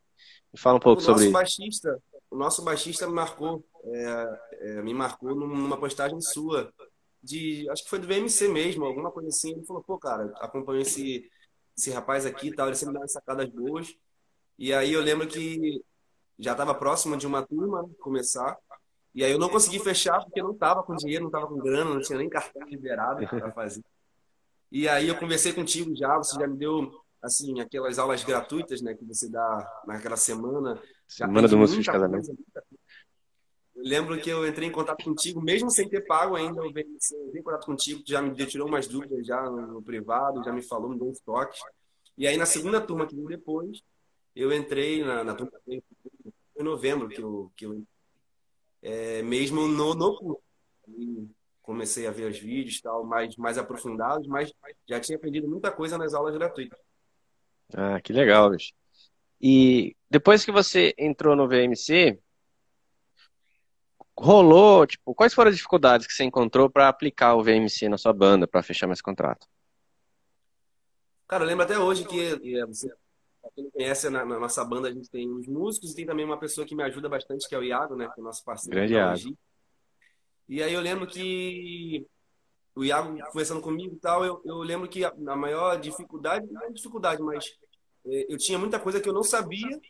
Me 0.53 0.59
fala 0.59 0.79
um 0.79 0.81
pouco 0.81 1.03
o 1.03 1.05
sobre 1.05 1.25
nosso 1.25 1.33
baixista, 1.33 2.03
O 2.31 2.37
nosso 2.37 2.65
baixista 2.65 3.07
me 3.07 3.13
marcou, 3.13 3.65
é, 3.85 4.41
é, 4.61 4.83
me 4.83 4.95
marcou 4.95 5.35
numa 5.35 5.79
postagem 5.79 6.21
sua, 6.21 6.73
de, 7.23 7.69
acho 7.71 7.85
que 7.85 7.91
foi 7.91 7.99
do 7.99 8.07
VMC 8.07 8.49
mesmo, 8.49 8.85
alguma 8.85 9.11
coisa 9.11 9.29
assim. 9.29 9.53
Ele 9.53 9.65
falou, 9.65 9.83
pô, 9.83 9.99
cara, 9.99 10.33
acompanho 10.37 10.81
esse, 10.81 11.29
esse 11.77 11.91
rapaz 11.91 12.25
aqui 12.27 12.49
e 12.49 12.55
tal, 12.55 12.67
ele 12.67 12.77
sempre 12.77 12.95
dá 12.95 13.01
umas 13.01 13.13
sacadas 13.13 13.49
boas. 13.49 13.95
E 14.59 14.73
aí 14.73 14.93
eu 14.93 15.01
lembro 15.01 15.27
que 15.27 15.83
já 16.39 16.53
estava 16.53 16.75
próximo 16.75 17.17
de 17.17 17.27
uma 17.27 17.45
turma 17.45 17.89
começar, 18.01 18.57
e 19.15 19.25
aí 19.25 19.33
eu 19.33 19.39
não 19.39 19.49
consegui 19.49 19.79
fechar 19.79 20.23
porque 20.23 20.43
não 20.43 20.55
tava 20.55 20.83
com 20.83 20.95
dinheiro, 20.95 21.25
não 21.25 21.31
tava 21.31 21.47
com 21.47 21.59
grana, 21.59 21.93
não 21.93 22.01
tinha 22.01 22.19
nem 22.19 22.29
cartão 22.29 22.63
liberado 22.69 23.27
para 23.27 23.51
fazer. 23.53 23.83
E 24.71 24.89
aí 24.89 25.09
eu 25.09 25.19
conversei 25.19 25.53
contigo 25.53 25.95
já, 25.97 26.17
você 26.17 26.39
já 26.39 26.47
me 26.47 26.57
deu 26.57 26.91
assim 27.23 27.61
aquelas 27.61 27.99
aulas 27.99 28.23
gratuitas, 28.23 28.81
né, 28.81 28.95
que 28.95 29.05
você 29.05 29.29
dá 29.29 29.83
naquela 29.87 30.17
semana. 30.17 30.81
Semana 31.07 31.49
do 31.49 31.59
músico 31.59 31.83
de 31.83 31.91
casamento. 31.91 32.31
Eu 32.31 32.63
lembro 33.79 34.21
que 34.21 34.31
eu 34.31 34.47
entrei 34.47 34.69
em 34.69 34.73
contato 34.73 35.05
contigo, 35.05 35.41
mesmo 35.41 35.71
sem 35.71 35.89
ter 35.89 36.07
pago 36.07 36.37
ainda, 36.37 36.61
eu 36.61 36.67
entrei 36.67 36.87
em 37.35 37.43
contato 37.43 37.67
contigo, 37.67 38.03
já 38.07 38.21
me 38.21 38.35
tirou 38.47 38.69
umas 38.69 38.87
dúvidas 38.87 39.27
já 39.27 39.43
no 39.51 39.83
privado, 39.83 40.45
já 40.45 40.53
me 40.53 40.63
falou, 40.63 40.91
me 40.91 40.99
deu 40.99 41.09
uns 41.09 41.21
toques. 41.21 41.61
E 42.17 42.27
aí 42.27 42.37
na 42.37 42.47
segunda 42.47 42.81
turma 42.81 43.07
que 43.07 43.15
veio 43.15 43.29
depois, 43.29 43.81
eu 44.35 44.53
entrei 44.53 45.05
na, 45.05 45.25
na 45.25 45.35
turma 45.35 45.53
em 45.67 45.83
novembro 46.63 47.09
que 47.09 47.21
eu, 47.21 47.53
que 47.57 47.67
eu 47.67 47.83
é, 48.83 49.23
mesmo 49.23 49.67
no, 49.67 49.95
no 49.95 50.17
curso. 50.17 50.43
Comecei 51.63 52.07
a 52.07 52.11
ver 52.11 52.31
os 52.31 52.39
vídeos 52.39 52.81
tal, 52.81 53.05
mais, 53.05 53.37
mais 53.37 53.59
aprofundados, 53.59 54.27
mas 54.27 54.51
já 54.89 54.99
tinha 54.99 55.17
aprendido 55.17 55.47
muita 55.47 55.71
coisa 55.71 55.99
nas 55.99 56.15
aulas 56.15 56.35
gratuitas. 56.35 56.79
Ah, 57.75 58.01
que 58.01 58.13
legal, 58.13 58.51
bicho. 58.51 58.73
E 59.41 59.95
depois 60.11 60.45
que 60.45 60.51
você 60.51 60.95
entrou 60.97 61.37
no 61.37 61.47
VMC, 61.47 62.19
rolou, 64.25 64.87
tipo, 64.87 65.15
quais 65.15 65.35
foram 65.35 65.51
as 65.51 65.57
dificuldades 65.57 66.07
que 66.07 66.13
você 66.13 66.25
encontrou 66.25 66.69
para 66.69 66.89
aplicar 66.89 67.35
o 67.35 67.43
VMC 67.43 67.89
na 67.89 67.99
sua 67.99 68.13
banda, 68.13 68.47
para 68.47 68.63
fechar 68.63 68.87
mais 68.87 69.01
contrato? 69.01 69.47
Cara, 71.27 71.45
eu 71.45 71.49
lembro 71.49 71.65
até 71.65 71.79
hoje 71.79 72.05
que 72.05 72.35
você 72.67 72.91
Pra 73.41 73.51
quem 73.55 73.65
não 73.65 73.71
conhece, 73.71 74.11
na, 74.11 74.25
na, 74.25 74.39
nossa 74.39 74.65
banda 74.65 74.89
a 74.89 74.93
gente 74.93 75.11
tem 75.11 75.31
os 75.31 75.47
músicos 75.47 75.93
e 75.93 75.95
tem 75.95 76.07
também 76.07 76.25
uma 76.25 76.39
pessoa 76.39 76.67
que 76.67 76.75
me 76.75 76.83
ajuda 76.83 77.09
bastante, 77.09 77.49
que 77.49 77.55
é 77.55 77.59
o 77.59 77.63
Iago, 77.63 77.97
né? 77.97 78.09
Que 78.13 78.21
é 78.21 78.23
o 78.23 78.25
nosso 78.25 78.45
parceiro. 78.45 78.77
Grande 78.77 78.95
Iago. 78.95 79.39
E 80.49 80.63
aí 80.63 80.73
eu 80.73 80.81
lembro 80.81 81.07
que 81.07 82.07
o 82.75 82.85
Iago 82.85 83.17
conversando 83.31 83.61
comigo 83.61 83.95
e 83.95 83.99
tal, 83.99 84.25
eu, 84.25 84.41
eu 84.45 84.59
lembro 84.59 84.89
que 84.89 85.05
a, 85.05 85.09
a 85.09 85.37
maior 85.37 85.79
dificuldade, 85.79 86.47
não 86.51 86.65
é 86.65 86.71
dificuldade, 86.71 87.23
mas 87.23 87.45
é, 88.07 88.33
eu 88.33 88.39
tinha 88.39 88.59
muita 88.59 88.79
coisa 88.79 89.01
que 89.01 89.09
eu 89.09 89.13
não 89.13 89.23
sabia 89.23 89.81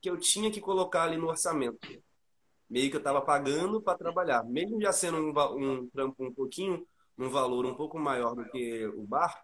que 0.00 0.08
eu 0.08 0.16
tinha 0.16 0.50
que 0.50 0.60
colocar 0.60 1.04
ali 1.04 1.16
no 1.16 1.28
orçamento. 1.28 1.78
Meio 2.68 2.90
que 2.90 2.96
eu 2.96 3.00
estava 3.00 3.20
pagando 3.20 3.80
para 3.80 3.98
trabalhar. 3.98 4.44
Mesmo 4.44 4.80
já 4.80 4.92
sendo 4.92 5.18
um, 5.18 5.32
um 5.56 5.88
trampo 5.88 6.24
um 6.24 6.32
pouquinho, 6.32 6.86
num 7.16 7.30
valor 7.30 7.66
um 7.66 7.74
pouco 7.74 7.98
maior 7.98 8.34
do 8.34 8.44
que 8.50 8.86
o 8.86 9.02
bar, 9.02 9.42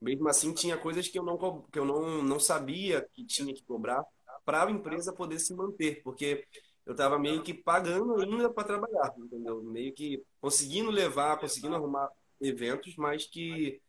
mesmo 0.00 0.28
assim 0.28 0.54
tinha 0.54 0.78
coisas 0.78 1.08
que 1.08 1.18
eu 1.18 1.22
não, 1.22 1.62
que 1.70 1.78
eu 1.78 1.84
não, 1.84 2.22
não 2.22 2.40
sabia 2.40 3.06
que 3.12 3.24
tinha 3.24 3.52
que 3.52 3.62
cobrar 3.64 4.02
para 4.44 4.64
a 4.64 4.70
empresa 4.70 5.12
poder 5.12 5.38
se 5.38 5.54
manter, 5.54 6.02
porque 6.02 6.46
eu 6.86 6.92
estava 6.92 7.18
meio 7.18 7.42
que 7.42 7.52
pagando 7.52 8.16
ainda 8.16 8.48
para 8.50 8.66
trabalhar, 8.66 9.14
entendeu? 9.18 9.62
Meio 9.62 9.92
que 9.92 10.22
conseguindo 10.40 10.90
levar, 10.90 11.38
conseguindo 11.38 11.74
arrumar 11.74 12.08
eventos, 12.40 12.96
mas 12.96 13.26
que 13.26 13.80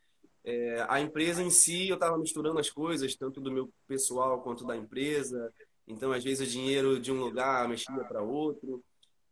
é, 0.44 0.86
a 0.90 1.00
empresa 1.00 1.42
em 1.42 1.50
si, 1.50 1.88
eu 1.88 1.96
estava 1.96 2.18
misturando 2.18 2.60
as 2.60 2.70
coisas, 2.70 3.16
tanto 3.16 3.40
do 3.40 3.52
meu 3.52 3.72
pessoal 3.88 4.42
quanto 4.42 4.66
da 4.66 4.76
empresa. 4.76 5.54
Então, 5.88 6.12
às 6.12 6.24
vezes, 6.24 6.48
o 6.48 6.52
dinheiro 6.52 7.00
de 7.00 7.12
um 7.12 7.20
lugar 7.20 7.68
mexia 7.68 8.04
para 8.06 8.22
outro, 8.22 8.84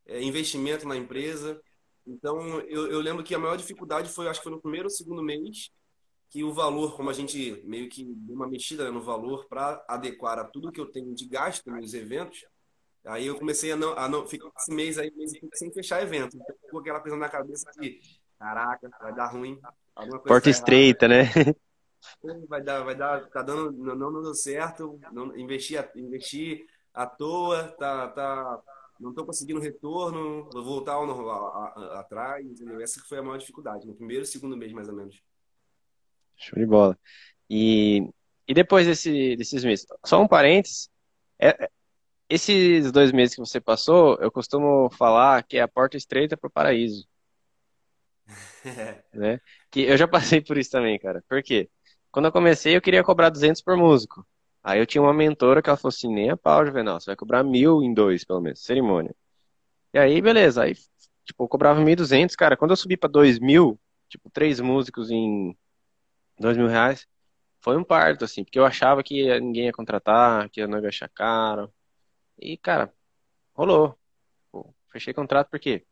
é, 0.05 0.21
investimento 0.21 0.87
na 0.87 0.97
empresa. 0.97 1.61
Então, 2.05 2.59
eu, 2.61 2.91
eu, 2.91 2.99
lembro 2.99 3.23
que 3.23 3.35
a 3.35 3.39
maior 3.39 3.55
dificuldade 3.55 4.09
foi, 4.09 4.27
acho 4.27 4.39
que 4.39 4.43
foi 4.43 4.51
no 4.51 4.61
primeiro 4.61 4.87
ou 4.87 4.89
segundo 4.89 5.21
mês, 5.21 5.69
que 6.29 6.43
o 6.43 6.53
valor, 6.53 6.95
como 6.95 7.09
a 7.09 7.13
gente 7.13 7.61
meio 7.65 7.89
que 7.89 8.03
deu 8.03 8.35
uma 8.35 8.47
mexida 8.47 8.83
né, 8.85 8.91
no 8.91 9.01
valor 9.01 9.47
para 9.47 9.83
adequar 9.87 10.37
a 10.39 10.43
tudo 10.43 10.71
que 10.71 10.79
eu 10.79 10.91
tenho 10.91 11.13
de 11.13 11.27
gasto 11.27 11.69
nos 11.71 11.93
eventos, 11.93 12.45
aí 13.05 13.25
eu 13.25 13.37
comecei 13.37 13.71
a 13.71 13.75
não, 13.75 13.97
a 13.97 14.07
não 14.07 14.27
ficar 14.27 14.51
esse 14.57 14.73
mês 14.73 14.97
aí 14.97 15.11
mês 15.15 15.31
sem 15.53 15.71
fechar 15.71 16.01
evento. 16.01 16.37
Então, 16.37 16.55
ficou 16.65 16.79
aquela 16.81 16.99
coisa 16.99 17.17
na 17.17 17.29
cabeça 17.29 17.69
de, 17.79 17.99
caraca, 18.37 18.89
vai 19.01 19.13
dar 19.13 19.27
ruim, 19.27 19.59
Porta 20.25 20.45
tá 20.45 20.49
estreita, 20.49 21.07
né? 21.07 21.23
Vai 22.47 22.61
dar, 22.61 22.83
vai 22.83 22.95
dar, 22.95 23.29
tá 23.29 23.41
dando, 23.41 23.71
não, 23.71 24.11
não 24.11 24.21
deu 24.21 24.33
certo, 24.33 24.99
não, 25.11 25.35
investi, 25.37 25.75
investi 25.95 26.65
à 26.93 27.05
toa, 27.05 27.67
tá, 27.79 28.07
tá, 28.09 28.61
não 28.99 29.13
tô 29.13 29.25
conseguindo 29.25 29.59
retorno, 29.59 30.49
vou 30.51 30.63
voltar 30.63 30.93
no, 31.05 31.29
a, 31.29 31.35
a, 31.35 31.99
atrás, 32.01 32.45
entendeu? 32.45 32.81
Essa 32.81 33.01
foi 33.01 33.17
a 33.17 33.23
maior 33.23 33.37
dificuldade, 33.37 33.87
no 33.87 33.95
primeiro 33.95 34.23
e 34.23 34.27
segundo 34.27 34.57
mês, 34.57 34.73
mais 34.73 34.89
ou 34.89 34.95
menos. 34.95 35.21
Show 36.35 36.59
de 36.59 36.65
bola. 36.65 36.97
E, 37.49 38.09
e 38.47 38.53
depois 38.53 38.85
desse, 38.85 39.35
desses 39.35 39.63
meses, 39.63 39.85
só 40.05 40.21
um 40.21 40.27
parênteses, 40.27 40.89
é, 41.37 41.49
é 41.49 41.69
esses 42.29 42.91
dois 42.91 43.11
meses 43.11 43.33
que 43.33 43.41
você 43.41 43.59
passou, 43.59 44.15
eu 44.21 44.31
costumo 44.31 44.89
falar 44.91 45.43
que 45.43 45.57
é 45.57 45.61
a 45.61 45.67
porta 45.67 45.97
estreita 45.97 46.37
para 46.37 46.47
o 46.47 46.51
paraíso. 46.51 47.07
né? 49.11 49.41
Que 49.71 49.81
eu 49.81 49.97
já 49.97 50.07
passei 50.07 50.39
por 50.39 50.57
isso 50.57 50.69
também, 50.69 50.99
cara. 50.99 51.23
Por 51.27 51.41
quê? 51.41 51.69
Quando 52.11 52.25
eu 52.25 52.31
comecei, 52.31 52.75
eu 52.75 52.81
queria 52.81 53.03
cobrar 53.03 53.29
200 53.29 53.61
por 53.61 53.77
músico. 53.77 54.25
Aí 54.63 54.79
eu 54.79 54.85
tinha 54.85 55.01
uma 55.01 55.13
mentora 55.13 55.61
que 55.61 55.69
ela 55.69 55.77
falou 55.77 55.89
assim, 55.89 56.13
nem 56.13 56.29
a 56.29 56.37
pau, 56.37 56.65
Juvenal, 56.65 56.99
você 56.99 57.07
vai 57.07 57.15
cobrar 57.15 57.43
mil 57.43 57.81
em 57.83 57.93
dois, 57.93 58.25
pelo 58.25 58.41
menos, 58.41 58.63
cerimônia. 58.63 59.15
E 59.93 59.99
aí, 59.99 60.21
beleza, 60.21 60.63
aí, 60.63 60.75
tipo, 61.25 61.43
eu 61.43 61.47
cobrava 61.49 61.81
1.200, 61.81 62.35
cara, 62.35 62.57
quando 62.57 62.71
eu 62.71 62.77
subi 62.77 62.97
pra 62.97 63.09
2.000, 63.09 63.79
tipo, 64.09 64.29
três 64.31 64.59
músicos 64.59 65.11
em 65.11 65.57
2 66.39 66.57
mil 66.57 66.67
reais, 66.67 67.07
foi 67.61 67.77
um 67.77 67.83
parto, 67.85 68.25
assim, 68.25 68.43
porque 68.43 68.59
eu 68.59 68.65
achava 68.65 69.03
que 69.03 69.39
ninguém 69.41 69.65
ia 69.67 69.73
contratar, 69.73 70.49
que 70.49 70.61
eu 70.61 70.67
não 70.69 70.79
ia 70.81 70.89
achar 70.89 71.09
caro. 71.09 71.73
E, 72.39 72.57
cara, 72.57 72.93
rolou. 73.55 73.97
Pô, 74.51 74.73
fechei 74.91 75.13
contrato 75.13 75.49
por 75.49 75.59
quê? 75.59 75.85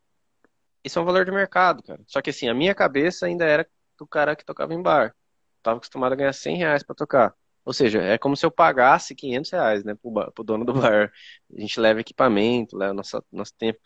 Isso 0.83 0.99
é 0.99 1.01
um 1.03 1.05
valor 1.05 1.25
de 1.25 1.31
mercado, 1.31 1.83
cara. 1.83 2.01
Só 2.07 2.21
que 2.21 2.31
assim, 2.31 2.49
a 2.49 2.55
minha 2.55 2.75
cabeça 2.75 3.25
ainda 3.27 3.45
era 3.45 3.69
do 3.99 4.07
cara 4.07 4.35
que 4.37 4.45
tocava 4.45 4.73
em 4.75 4.81
bar. 4.83 5.15
Tava 5.67 5.79
acostumado 5.79 6.13
a 6.13 6.15
ganhar 6.15 6.31
100 6.31 6.55
reais 6.55 6.81
pra 6.81 6.95
tocar. 6.95 7.35
Ou 7.65 7.73
seja, 7.73 8.01
é 8.01 8.17
como 8.17 8.37
se 8.37 8.45
eu 8.45 8.49
pagasse 8.49 9.13
500 9.13 9.51
reais, 9.51 9.83
né, 9.83 9.95
pro, 9.95 10.09
bar, 10.09 10.31
pro 10.31 10.41
dono 10.41 10.63
do 10.63 10.71
bar. 10.73 11.11
A 11.53 11.59
gente 11.59 11.77
leva 11.77 11.99
equipamento, 11.99 12.77
leva 12.77 12.93
nosso, 12.93 13.21
nosso 13.29 13.53
tempo. 13.57 13.77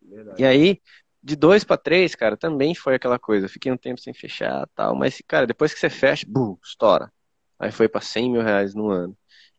Verdade. 0.00 0.40
E 0.40 0.46
aí, 0.46 0.80
de 1.22 1.36
dois 1.36 1.62
para 1.62 1.76
três, 1.76 2.14
cara, 2.14 2.38
também 2.38 2.74
foi 2.74 2.94
aquela 2.94 3.18
coisa. 3.18 3.50
Fiquei 3.50 3.70
um 3.70 3.76
tempo 3.76 4.00
sem 4.00 4.14
fechar 4.14 4.66
tal, 4.74 4.96
mas, 4.96 5.22
cara, 5.28 5.46
depois 5.46 5.74
que 5.74 5.78
você 5.78 5.90
fecha, 5.90 6.24
bum, 6.26 6.56
estoura. 6.64 7.12
Aí 7.58 7.70
foi 7.70 7.86
para 7.86 8.00
100 8.00 8.30
mil 8.32 8.40
reais 8.40 8.74
no 8.74 8.88
ano. 8.88 9.14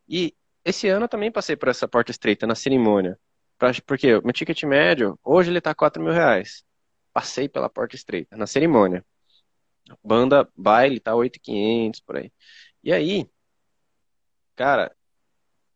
E 0.09 0.33
esse 0.65 0.87
ano 0.87 1.05
eu 1.05 1.09
também 1.09 1.31
passei 1.31 1.55
por 1.55 1.69
essa 1.69 1.87
porta 1.87 2.09
estreita 2.09 2.47
na 2.47 2.55
cerimônia. 2.55 3.19
Pra, 3.59 3.71
porque 3.85 4.15
o 4.15 4.23
meu 4.23 4.33
ticket 4.33 4.63
médio, 4.63 5.15
hoje 5.23 5.51
ele 5.51 5.61
tá 5.61 5.75
4 5.75 6.01
mil 6.01 6.11
reais 6.11 6.65
passei 7.13 7.47
pela 7.47 7.69
porta 7.69 7.95
estreita, 7.95 8.35
na 8.35 8.47
cerimônia. 8.47 9.05
Banda 10.03 10.47
baile 10.55 10.99
tá 10.99 11.15
8,500 11.15 12.01
por 12.01 12.17
aí. 12.17 12.31
E 12.83 12.91
aí, 12.93 13.29
cara, 14.55 14.95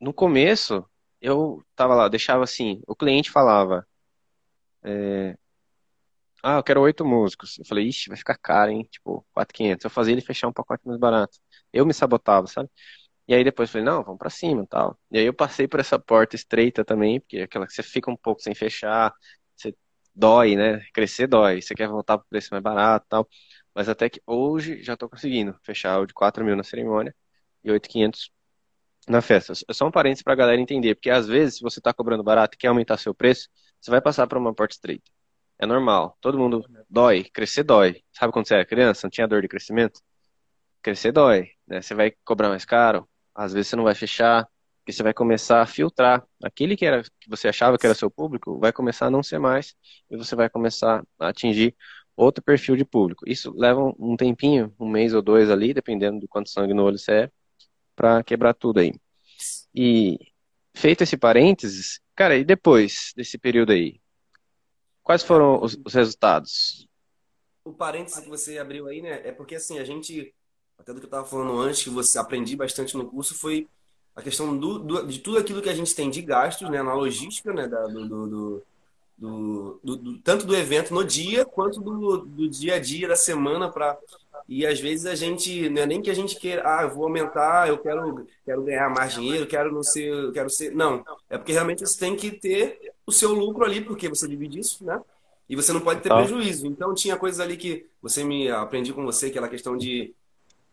no 0.02 0.14
começo 0.14 0.86
eu 1.22 1.66
tava 1.76 1.96
lá, 1.96 2.10
deixava 2.10 2.44
assim, 2.44 2.82
o 2.88 2.96
cliente 2.96 3.32
falava, 3.32 3.88
é, 4.84 5.38
ah, 6.44 6.58
eu 6.58 6.64
quero 6.64 6.82
oito 6.82 7.04
músicos. 7.06 7.58
Eu 7.58 7.66
falei, 7.66 7.88
ixi, 7.88 8.08
vai 8.10 8.18
ficar 8.18 8.38
caro, 8.38 8.72
hein? 8.72 8.88
Tipo, 8.92 9.26
4,500. 9.34 9.84
Eu 9.84 9.90
fazia 9.90 10.14
ele 10.14 10.22
fechar 10.22 10.48
um 10.48 10.54
pacote 10.54 10.86
mais 10.88 11.00
barato. 11.00 11.40
Eu 11.74 11.86
me 11.86 11.94
sabotava, 11.94 12.46
sabe? 12.48 12.70
E 13.28 13.34
aí 13.36 13.44
depois 13.44 13.70
eu 13.70 13.74
falei, 13.74 13.86
não, 13.86 14.04
vamos 14.04 14.20
para 14.20 14.30
cima 14.30 14.66
tal. 14.68 15.00
E 15.12 15.20
aí 15.20 15.26
eu 15.26 15.34
passei 15.34 15.68
por 15.68 15.80
essa 15.80 16.00
porta 16.00 16.36
estreita 16.36 16.86
também, 16.86 17.20
porque 17.22 17.38
é 17.40 17.44
aquela 17.44 17.68
que 17.68 17.74
você 17.74 17.84
fica 17.84 18.12
um 18.12 18.18
pouco 18.18 18.42
sem 18.42 18.56
fechar, 18.56 19.14
você 19.56 19.76
dói, 20.16 20.56
né? 20.56 20.82
Crescer 20.94 21.28
dói. 21.28 21.62
Você 21.62 21.76
quer 21.76 21.88
voltar 21.90 22.18
para 22.18 22.26
o 22.26 22.30
preço 22.30 22.50
mais 22.52 22.64
barato 22.64 23.06
tal. 23.10 23.28
Mas 23.76 23.90
até 23.90 24.10
que 24.10 24.22
hoje 24.26 24.82
já 24.82 24.94
estou 24.94 25.10
conseguindo 25.10 25.56
fechar 25.62 26.00
o 26.00 26.06
de 26.06 26.14
4 26.14 26.46
mil 26.46 26.56
na 26.56 26.64
cerimônia 26.64 27.14
e 27.64 27.70
8,500 27.70 28.32
na 29.08 29.22
festa. 29.22 29.54
Só 29.72 29.88
um 29.88 29.92
parênteses 29.92 30.24
para 30.24 30.34
a 30.34 30.36
galera 30.36 30.62
entender, 30.62 30.96
porque 30.96 31.10
às 31.10 31.28
vezes, 31.28 31.58
se 31.58 31.62
você 31.62 31.80
está 31.80 31.94
cobrando 31.94 32.24
barato 32.24 32.56
e 32.56 32.58
quer 32.58 32.70
aumentar 32.70 32.98
seu 32.98 33.14
preço, 33.14 33.50
você 33.82 33.92
vai 33.92 34.02
passar 34.02 34.28
para 34.28 34.40
uma 34.40 34.54
porta 34.54 34.74
estreita. 34.74 35.12
É 35.60 35.66
normal. 35.66 36.18
Todo 36.22 36.38
mundo 36.38 36.66
dói. 36.90 37.26
Crescer 37.26 37.64
dói. 37.64 38.02
Sabe 38.12 38.34
quando 38.34 38.48
você 38.48 38.56
era 38.56 38.66
criança? 38.66 39.06
Não 39.06 39.12
tinha 39.12 39.28
dor 39.28 39.42
de 39.42 39.48
crescimento? 39.48 40.02
Crescer 40.82 41.12
dói. 41.12 41.52
Né? 41.68 41.82
Você 41.82 41.94
vai 41.94 42.12
cobrar 42.24 42.50
mais 42.50 42.66
caro. 42.66 43.08
Às 43.34 43.54
vezes 43.54 43.70
você 43.70 43.76
não 43.76 43.84
vai 43.84 43.96
fechar 43.96 44.48
porque 44.80 44.94
você 44.94 45.02
vai 45.04 45.14
começar 45.14 45.62
a 45.62 45.66
filtrar. 45.66 46.24
Aquele 46.44 46.78
que, 46.78 46.86
era, 46.86 47.02
que 47.04 47.30
você 47.30 47.48
achava 47.48 47.78
que 47.78 47.86
era 47.86 47.96
seu 47.96 48.10
público 48.12 48.60
vai 48.60 48.72
começar 48.72 49.08
a 49.08 49.10
não 49.10 49.24
ser 49.24 49.40
mais 49.40 49.76
e 50.12 50.16
você 50.16 50.36
vai 50.36 50.50
começar 50.50 51.04
a 51.20 51.30
atingir 51.30 51.76
outro 52.16 52.44
perfil 52.44 52.76
de 52.76 52.86
público. 52.86 53.28
Isso 53.28 53.54
leva 53.56 53.82
um 54.00 54.16
tempinho, 54.16 54.74
um 54.80 54.88
mês 54.88 55.14
ou 55.14 55.22
dois 55.22 55.50
ali, 55.50 55.74
dependendo 55.74 56.20
do 56.20 56.28
quanto 56.28 56.50
sangue 56.50 56.74
no 56.74 56.84
olho 56.84 56.98
você 56.98 57.12
é, 57.12 57.32
para 57.96 58.24
quebrar 58.24 58.54
tudo 58.54 58.80
aí. 58.80 58.94
E 59.74 60.18
feito 60.74 61.04
esse 61.04 61.18
parênteses, 61.18 62.00
cara, 62.16 62.38
e 62.38 62.44
depois 62.44 63.12
desse 63.16 63.38
período 63.38 63.72
aí? 63.72 64.00
Quais 65.04 65.24
foram 65.24 65.62
os, 65.62 65.78
os 65.86 65.94
resultados? 65.94 66.88
O 67.64 67.74
parênteses 67.74 68.20
que 68.20 68.30
você 68.30 68.58
abriu 68.58 68.88
aí, 68.88 69.02
né, 69.02 69.22
é 69.28 69.32
porque 69.32 69.56
assim, 69.56 69.80
a 69.80 69.84
gente, 69.84 70.34
até 70.78 70.94
do 70.94 71.00
que 71.00 71.06
eu 71.06 71.08
estava 71.08 71.26
falando 71.26 71.60
antes, 71.60 71.84
que 71.84 71.90
você 71.90 72.18
aprendi 72.18 72.56
bastante 72.56 72.96
no 72.96 73.06
curso, 73.06 73.36
foi 73.36 73.68
a 74.16 74.22
questão 74.22 74.58
do, 74.58 74.80
do, 74.80 75.08
de 75.08 75.20
tudo 75.20 75.38
aquilo 75.38 75.62
que 75.62 75.70
a 75.70 75.74
gente 75.74 75.94
tem 75.94 76.10
de 76.10 76.22
gastos, 76.22 76.70
né, 76.70 76.82
na 76.82 76.94
logística, 76.94 77.52
né, 77.54 77.68
da, 77.68 77.86
do, 77.88 78.08
do, 78.28 78.64
do, 79.18 79.80
do, 79.84 80.18
tanto 80.20 80.46
do 80.46 80.56
evento 80.56 80.94
no 80.94 81.04
dia 81.04 81.46
quanto 81.46 81.80
do, 81.80 82.18
do 82.26 82.50
dia 82.50 82.76
a 82.76 82.80
dia 82.80 83.08
da 83.08 83.16
semana 83.16 83.72
para 83.72 83.98
e 84.48 84.66
às 84.66 84.80
vezes 84.80 85.06
a 85.08 85.16
gente 85.16 85.70
não 85.70 85.82
é 85.82 85.86
nem 85.88 86.02
que 86.02 86.10
a 86.10 86.14
gente 86.14 86.36
queira, 86.36 86.62
ah, 86.66 86.84
eu 86.84 86.94
vou 86.94 87.06
aumentar, 87.06 87.68
eu 87.68 87.78
quero, 87.80 88.28
quero 88.46 88.64
ganhar 88.64 88.90
mais 88.90 89.14
dinheiro, 89.14 89.48
quero 89.48 89.74
não 89.74 89.82
ser, 89.82 90.32
quero 90.34 90.50
ser, 90.50 90.72
não, 90.76 91.04
é 91.30 91.38
porque 91.38 91.52
realmente 91.52 91.80
você 91.80 91.98
tem 91.98 92.16
que 92.16 92.32
ter 92.32 92.94
o 93.08 93.12
seu 93.12 93.34
lucro 93.34 93.66
ali, 93.66 93.82
porque 93.82 94.08
você 94.08 94.28
divide 94.28 94.60
isso, 94.60 94.86
né? 94.86 95.02
E 95.50 95.56
você 95.56 95.72
não 95.72 95.80
pode 95.80 96.02
ter 96.02 96.10
prejuízo. 96.10 96.66
Então 96.66 96.94
tinha 96.94 97.16
coisas 97.16 97.40
ali 97.40 97.56
que 97.56 97.88
você 98.02 98.24
me 98.24 98.50
aprendi 98.50 98.94
com 98.94 99.06
você, 99.06 99.28
aquela 99.28 99.48
questão 99.48 99.78
de 99.78 100.14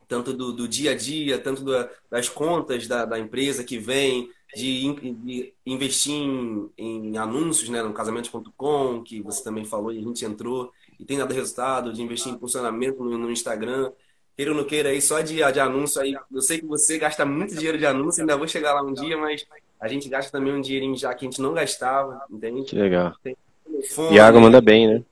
tanto 0.08 0.32
do, 0.32 0.52
do 0.52 0.68
dia 0.68 0.90
a 0.90 0.94
dia, 0.94 1.38
tanto 1.38 1.62
do, 1.62 1.72
das 2.10 2.28
contas 2.28 2.86
da, 2.86 3.04
da, 3.04 3.18
empresa 3.18 3.64
que 3.64 3.78
vem, 3.78 4.30
de, 4.54 4.92
de 5.14 5.52
investir 5.64 6.12
em, 6.12 6.70
em, 6.76 7.16
anúncios 7.16 7.68
né, 7.68 7.82
no 7.82 7.92
casamentos.com, 7.92 9.02
que 9.02 9.20
você 9.20 9.42
também 9.42 9.64
falou 9.64 9.92
e 9.92 9.98
a 9.98 10.02
gente 10.02 10.24
entrou 10.24 10.72
e 10.98 11.04
tem 11.04 11.18
dado 11.18 11.34
resultado, 11.34 11.92
de 11.92 12.02
investir 12.02 12.32
em 12.32 12.38
funcionamento 12.38 13.02
no, 13.02 13.16
no 13.18 13.30
Instagram. 13.30 13.90
Queira 14.36 14.52
ou 14.52 14.56
não 14.56 14.64
queira 14.64 14.88
aí, 14.88 15.00
só 15.02 15.20
de, 15.20 15.36
de 15.36 15.60
anúncio 15.60 16.00
aí. 16.00 16.16
Eu 16.32 16.40
sei 16.40 16.58
que 16.58 16.66
você 16.66 16.98
gasta 16.98 17.24
muito 17.24 17.54
dinheiro 17.54 17.78
de 17.78 17.86
anúncio, 17.86 18.20
ainda 18.20 18.36
vou 18.36 18.48
chegar 18.48 18.74
lá 18.74 18.82
um 18.82 18.92
dia, 18.92 19.16
mas 19.16 19.46
a 19.80 19.88
gente 19.88 20.08
gasta 20.08 20.32
também 20.32 20.52
um 20.52 20.60
dinheirinho 20.60 20.96
já 20.96 21.12
que 21.14 21.26
a 21.26 21.30
gente 21.30 21.40
não 21.40 21.52
gastava, 21.52 22.22
entende? 22.30 22.64
Que 22.64 22.76
legal. 22.76 23.14
Tem 23.22 23.36
telefone, 23.64 24.16
Iago 24.16 24.40
manda 24.40 24.60
bem, 24.60 24.88
né? 24.88 25.02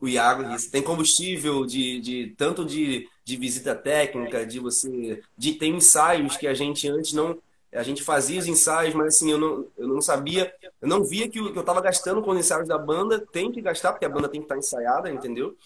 O 0.00 0.06
Iago, 0.06 0.54
isso. 0.54 0.70
Tem 0.70 0.82
combustível 0.82 1.64
de, 1.64 2.00
de 2.00 2.34
tanto 2.36 2.64
de 2.64 3.08
de 3.26 3.36
visita 3.36 3.74
técnica, 3.74 4.46
de 4.46 4.60
você. 4.60 5.20
De, 5.36 5.54
tem 5.54 5.74
ensaios 5.74 6.36
que 6.36 6.46
a 6.46 6.54
gente 6.54 6.88
antes 6.88 7.12
não. 7.12 7.36
A 7.76 7.82
gente 7.82 8.02
fazia 8.02 8.38
os 8.38 8.46
ensaios, 8.46 8.94
mas 8.94 9.08
assim, 9.08 9.30
eu 9.30 9.38
não, 9.38 9.66
eu 9.76 9.86
não 9.86 10.00
sabia, 10.00 10.52
eu 10.80 10.88
não 10.88 11.04
via 11.04 11.28
que, 11.28 11.40
o, 11.40 11.52
que 11.52 11.58
eu 11.58 11.60
estava 11.60 11.80
gastando 11.80 12.22
com 12.22 12.30
os 12.30 12.38
ensaios 12.38 12.68
da 12.68 12.78
banda, 12.78 13.18
tem 13.18 13.52
que 13.52 13.60
gastar, 13.60 13.92
porque 13.92 14.04
a 14.04 14.08
banda 14.08 14.28
tem 14.28 14.40
que 14.40 14.46
estar 14.46 14.56
ensaiada, 14.56 15.10
entendeu? 15.10 15.56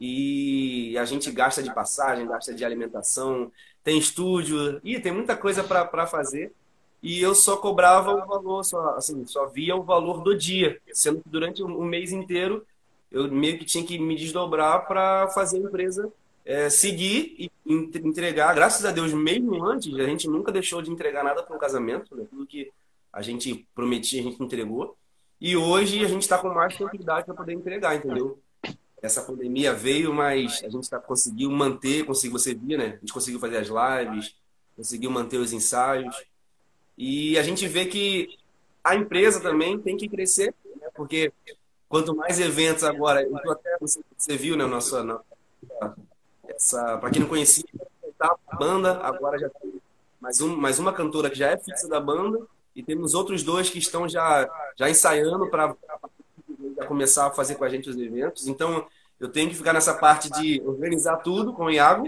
E 0.00 0.96
a 0.98 1.04
gente 1.04 1.30
gasta 1.30 1.62
de 1.62 1.72
passagem, 1.74 2.26
gasta 2.26 2.54
de 2.54 2.64
alimentação, 2.64 3.52
tem 3.84 3.98
estúdio, 3.98 4.80
e 4.82 4.98
tem 4.98 5.12
muita 5.12 5.36
coisa 5.36 5.62
para 5.62 6.06
fazer. 6.06 6.52
E 7.02 7.20
eu 7.20 7.34
só 7.34 7.56
cobrava 7.56 8.12
o 8.14 8.26
valor, 8.26 8.62
só, 8.64 8.96
assim, 8.96 9.26
só 9.26 9.46
via 9.46 9.76
o 9.76 9.82
valor 9.82 10.22
do 10.22 10.36
dia, 10.36 10.80
sendo 10.92 11.22
que 11.22 11.28
durante 11.28 11.62
um 11.62 11.84
mês 11.84 12.12
inteiro 12.12 12.66
eu 13.10 13.30
meio 13.30 13.58
que 13.58 13.64
tinha 13.64 13.84
que 13.84 13.98
me 13.98 14.16
desdobrar 14.16 14.86
para 14.86 15.28
fazer 15.28 15.58
a 15.58 15.60
empresa 15.60 16.12
é, 16.44 16.68
seguir 16.70 17.34
e 17.38 17.50
entregar. 17.66 18.54
Graças 18.54 18.84
a 18.84 18.90
Deus, 18.90 19.12
mesmo 19.12 19.64
antes, 19.64 19.92
a 19.94 20.04
gente 20.04 20.28
nunca 20.28 20.50
deixou 20.50 20.82
de 20.82 20.90
entregar 20.90 21.22
nada 21.22 21.42
para 21.42 21.54
um 21.54 21.58
casamento, 21.58 22.14
né? 22.16 22.26
tudo 22.28 22.46
que 22.46 22.70
a 23.12 23.22
gente 23.22 23.66
prometia, 23.74 24.20
a 24.20 24.24
gente 24.24 24.42
entregou. 24.42 24.96
E 25.40 25.56
hoje 25.56 26.04
a 26.04 26.08
gente 26.08 26.22
está 26.22 26.38
com 26.38 26.48
mais 26.48 26.76
tranquilidade 26.76 27.24
para 27.24 27.34
poder 27.34 27.54
entregar, 27.54 27.96
entendeu? 27.96 28.38
Essa 29.02 29.22
pandemia 29.22 29.72
veio, 29.72 30.12
mas 30.12 30.62
a 30.62 30.68
gente 30.68 30.88
tá, 30.88 30.98
conseguiu 30.98 31.50
manter, 31.50 32.04
conseguiu, 32.04 32.38
você 32.38 32.54
via, 32.54 32.76
né? 32.76 32.86
A 32.86 33.00
gente 33.00 33.12
conseguiu 33.12 33.40
fazer 33.40 33.56
as 33.56 33.68
lives, 33.68 34.36
conseguiu 34.76 35.10
manter 35.10 35.38
os 35.38 35.52
ensaios. 35.52 36.14
E 36.98 37.38
a 37.38 37.42
gente 37.42 37.66
vê 37.66 37.86
que 37.86 38.38
a 38.84 38.94
empresa 38.94 39.40
também 39.40 39.78
tem 39.78 39.96
que 39.96 40.08
crescer, 40.08 40.54
né? 40.78 40.88
porque 40.94 41.32
quanto 41.88 42.14
mais 42.14 42.38
eventos 42.38 42.84
agora, 42.84 43.26
até 43.50 43.78
você, 43.80 44.00
você 44.16 44.36
viu, 44.36 44.56
né, 44.56 44.66
nossa 44.66 45.02
essa, 46.60 46.98
para 46.98 47.10
quem 47.10 47.22
não 47.22 47.28
conhecia, 47.28 47.64
a 48.20 48.56
banda, 48.56 49.00
agora 49.00 49.38
já 49.38 49.48
tem 49.48 49.80
mais, 50.20 50.42
um, 50.42 50.54
mais 50.54 50.78
uma 50.78 50.92
cantora 50.92 51.30
que 51.30 51.38
já 51.38 51.48
é 51.48 51.56
fixa 51.56 51.88
da 51.88 51.98
banda, 51.98 52.46
e 52.76 52.82
temos 52.82 53.14
outros 53.14 53.42
dois 53.42 53.70
que 53.70 53.78
estão 53.78 54.06
já, 54.06 54.48
já 54.76 54.88
ensaiando 54.90 55.48
para 55.48 55.74
começar 56.86 57.26
a 57.26 57.30
fazer 57.30 57.54
com 57.54 57.64
a 57.64 57.68
gente 57.70 57.88
os 57.88 57.96
eventos. 57.96 58.46
Então, 58.46 58.86
eu 59.18 59.28
tenho 59.28 59.48
que 59.48 59.56
ficar 59.56 59.72
nessa 59.72 59.94
parte 59.94 60.30
de 60.30 60.60
organizar 60.64 61.16
tudo 61.16 61.54
com 61.54 61.64
o 61.64 61.70
Iago 61.70 62.06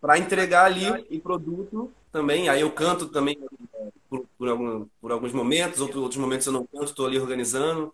para 0.00 0.18
entregar 0.18 0.66
ali 0.66 0.88
o 1.10 1.20
produto 1.20 1.92
também. 2.12 2.48
Aí 2.48 2.60
eu 2.60 2.70
canto 2.70 3.08
também 3.08 3.38
por, 4.08 4.24
por, 4.38 4.48
algum, 4.48 4.86
por 5.00 5.12
alguns 5.12 5.32
momentos, 5.32 5.80
outros, 5.80 6.00
outros 6.00 6.20
momentos 6.20 6.46
eu 6.46 6.52
não 6.52 6.66
canto, 6.66 6.86
estou 6.86 7.06
ali 7.06 7.18
organizando. 7.18 7.92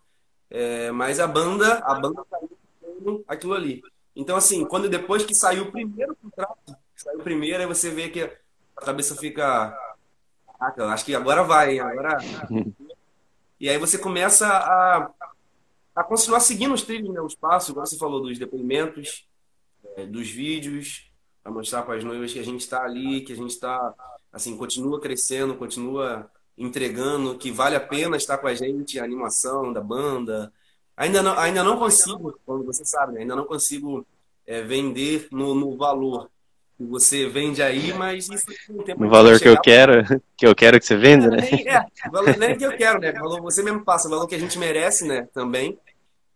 É, 0.51 0.91
mas 0.91 1.19
a 1.19 1.27
banda, 1.27 1.79
a 1.79 1.95
banda 1.95 2.23
está 2.23 2.39
aquilo 3.27 3.55
ali. 3.55 3.83
Então, 4.15 4.37
assim, 4.37 4.65
quando 4.65 4.89
depois 4.89 5.25
que 5.25 5.35
saiu 5.35 5.65
o 5.65 5.73
primeiro 5.73 6.17
contrato, 6.17 6.77
saiu 6.97 7.21
o 7.21 7.23
primeiro, 7.23 7.61
aí 7.61 7.67
você 7.67 7.91
vê 7.91 8.09
que 8.09 8.23
a 8.23 8.81
cabeça 8.81 9.17
fica. 9.17 9.77
Acho 10.93 11.05
que 11.05 11.15
agora 11.15 11.43
vai, 11.43 11.79
agora. 11.79 12.19
E 13.61 13.69
aí 13.69 13.77
você 13.77 13.99
começa 13.99 14.49
a, 14.49 15.11
a 15.95 16.03
continuar 16.03 16.41
seguindo 16.41 16.73
os 16.73 16.81
trilhos, 16.81 17.13
né, 17.13 17.21
os 17.21 17.35
passos, 17.35 17.69
igual 17.69 17.85
você 17.85 17.99
falou, 17.99 18.23
dos 18.23 18.39
depoimentos, 18.39 19.29
é, 19.97 20.07
dos 20.07 20.31
vídeos, 20.31 21.11
para 21.43 21.53
mostrar 21.53 21.83
para 21.83 21.97
as 21.97 22.03
noivas 22.03 22.33
que 22.33 22.39
a 22.39 22.43
gente 22.43 22.61
está 22.61 22.83
ali, 22.83 23.21
que 23.21 23.35
a 23.35 23.37
gente 23.37 23.51
está, 23.51 23.95
assim, 24.33 24.57
continua 24.57 24.99
crescendo, 24.99 25.55
continua 25.57 26.31
entregando, 26.57 27.37
que 27.37 27.51
vale 27.51 27.77
a 27.77 27.81
pena 27.81 28.17
estar 28.17 28.39
com 28.39 28.47
a 28.47 28.55
gente, 28.55 28.99
a 28.99 29.05
animação 29.05 29.75
da 29.75 29.83
banda, 29.83 30.51
Ainda 31.01 31.23
não, 31.23 31.39
ainda 31.39 31.65
não 31.65 31.79
consigo, 31.79 32.39
como 32.45 32.63
você 32.63 32.85
sabe, 32.85 33.15
né? 33.15 33.21
ainda 33.23 33.35
não 33.35 33.47
consigo 33.47 34.07
é, 34.47 34.61
vender 34.61 35.29
no, 35.33 35.55
no 35.55 35.75
valor 35.75 36.29
que 36.77 36.85
você 36.85 37.27
vende 37.27 37.63
aí, 37.63 37.95
mas 37.95 38.29
isso 38.29 38.45
tem 38.67 38.77
tempo. 38.85 39.03
No 39.03 39.09
valor 39.09 39.41
que 39.41 39.49
eu 39.49 39.59
quero, 39.59 40.05
que 40.37 40.47
eu 40.47 40.55
quero 40.55 40.79
que 40.79 40.85
você 40.85 40.97
venda, 40.99 41.29
é, 41.29 41.31
né? 41.31 41.49
Nem, 41.51 41.69
é, 41.69 41.87
o 42.07 42.11
valor 42.11 42.37
nem 42.37 42.55
que 42.55 42.67
eu 42.67 42.77
quero, 42.77 43.01
né? 43.01 43.13
O 43.13 43.19
valor 43.19 43.41
você 43.41 43.63
mesmo 43.63 43.83
passa, 43.83 44.09
o 44.09 44.11
valor 44.11 44.27
que 44.27 44.35
a 44.35 44.39
gente 44.39 44.59
merece, 44.59 45.09
né? 45.09 45.27
Também. 45.33 45.79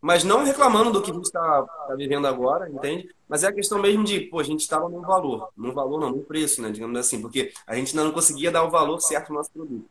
Mas 0.00 0.24
não 0.24 0.44
reclamando 0.44 0.90
do 0.92 1.02
que 1.02 1.10
a 1.10 1.14
gente 1.14 1.24
está 1.24 1.62
tá 1.62 1.94
vivendo 1.94 2.26
agora, 2.26 2.66
entende? 2.70 3.14
Mas 3.28 3.44
é 3.44 3.48
a 3.48 3.52
questão 3.52 3.78
mesmo 3.78 4.02
de, 4.02 4.20
pô, 4.20 4.40
a 4.40 4.44
gente 4.44 4.60
estava 4.60 4.88
num 4.88 5.02
valor. 5.02 5.50
Num 5.54 5.74
valor 5.74 6.00
não, 6.00 6.10
num 6.10 6.24
preço, 6.24 6.62
né? 6.62 6.70
Digamos 6.70 6.98
assim, 6.98 7.20
porque 7.20 7.52
a 7.66 7.76
gente 7.76 7.90
ainda 7.90 8.04
não 8.04 8.12
conseguia 8.12 8.50
dar 8.50 8.64
o 8.64 8.70
valor 8.70 8.98
certo 9.00 9.28
no 9.28 9.36
nosso 9.36 9.50
produto 9.50 9.90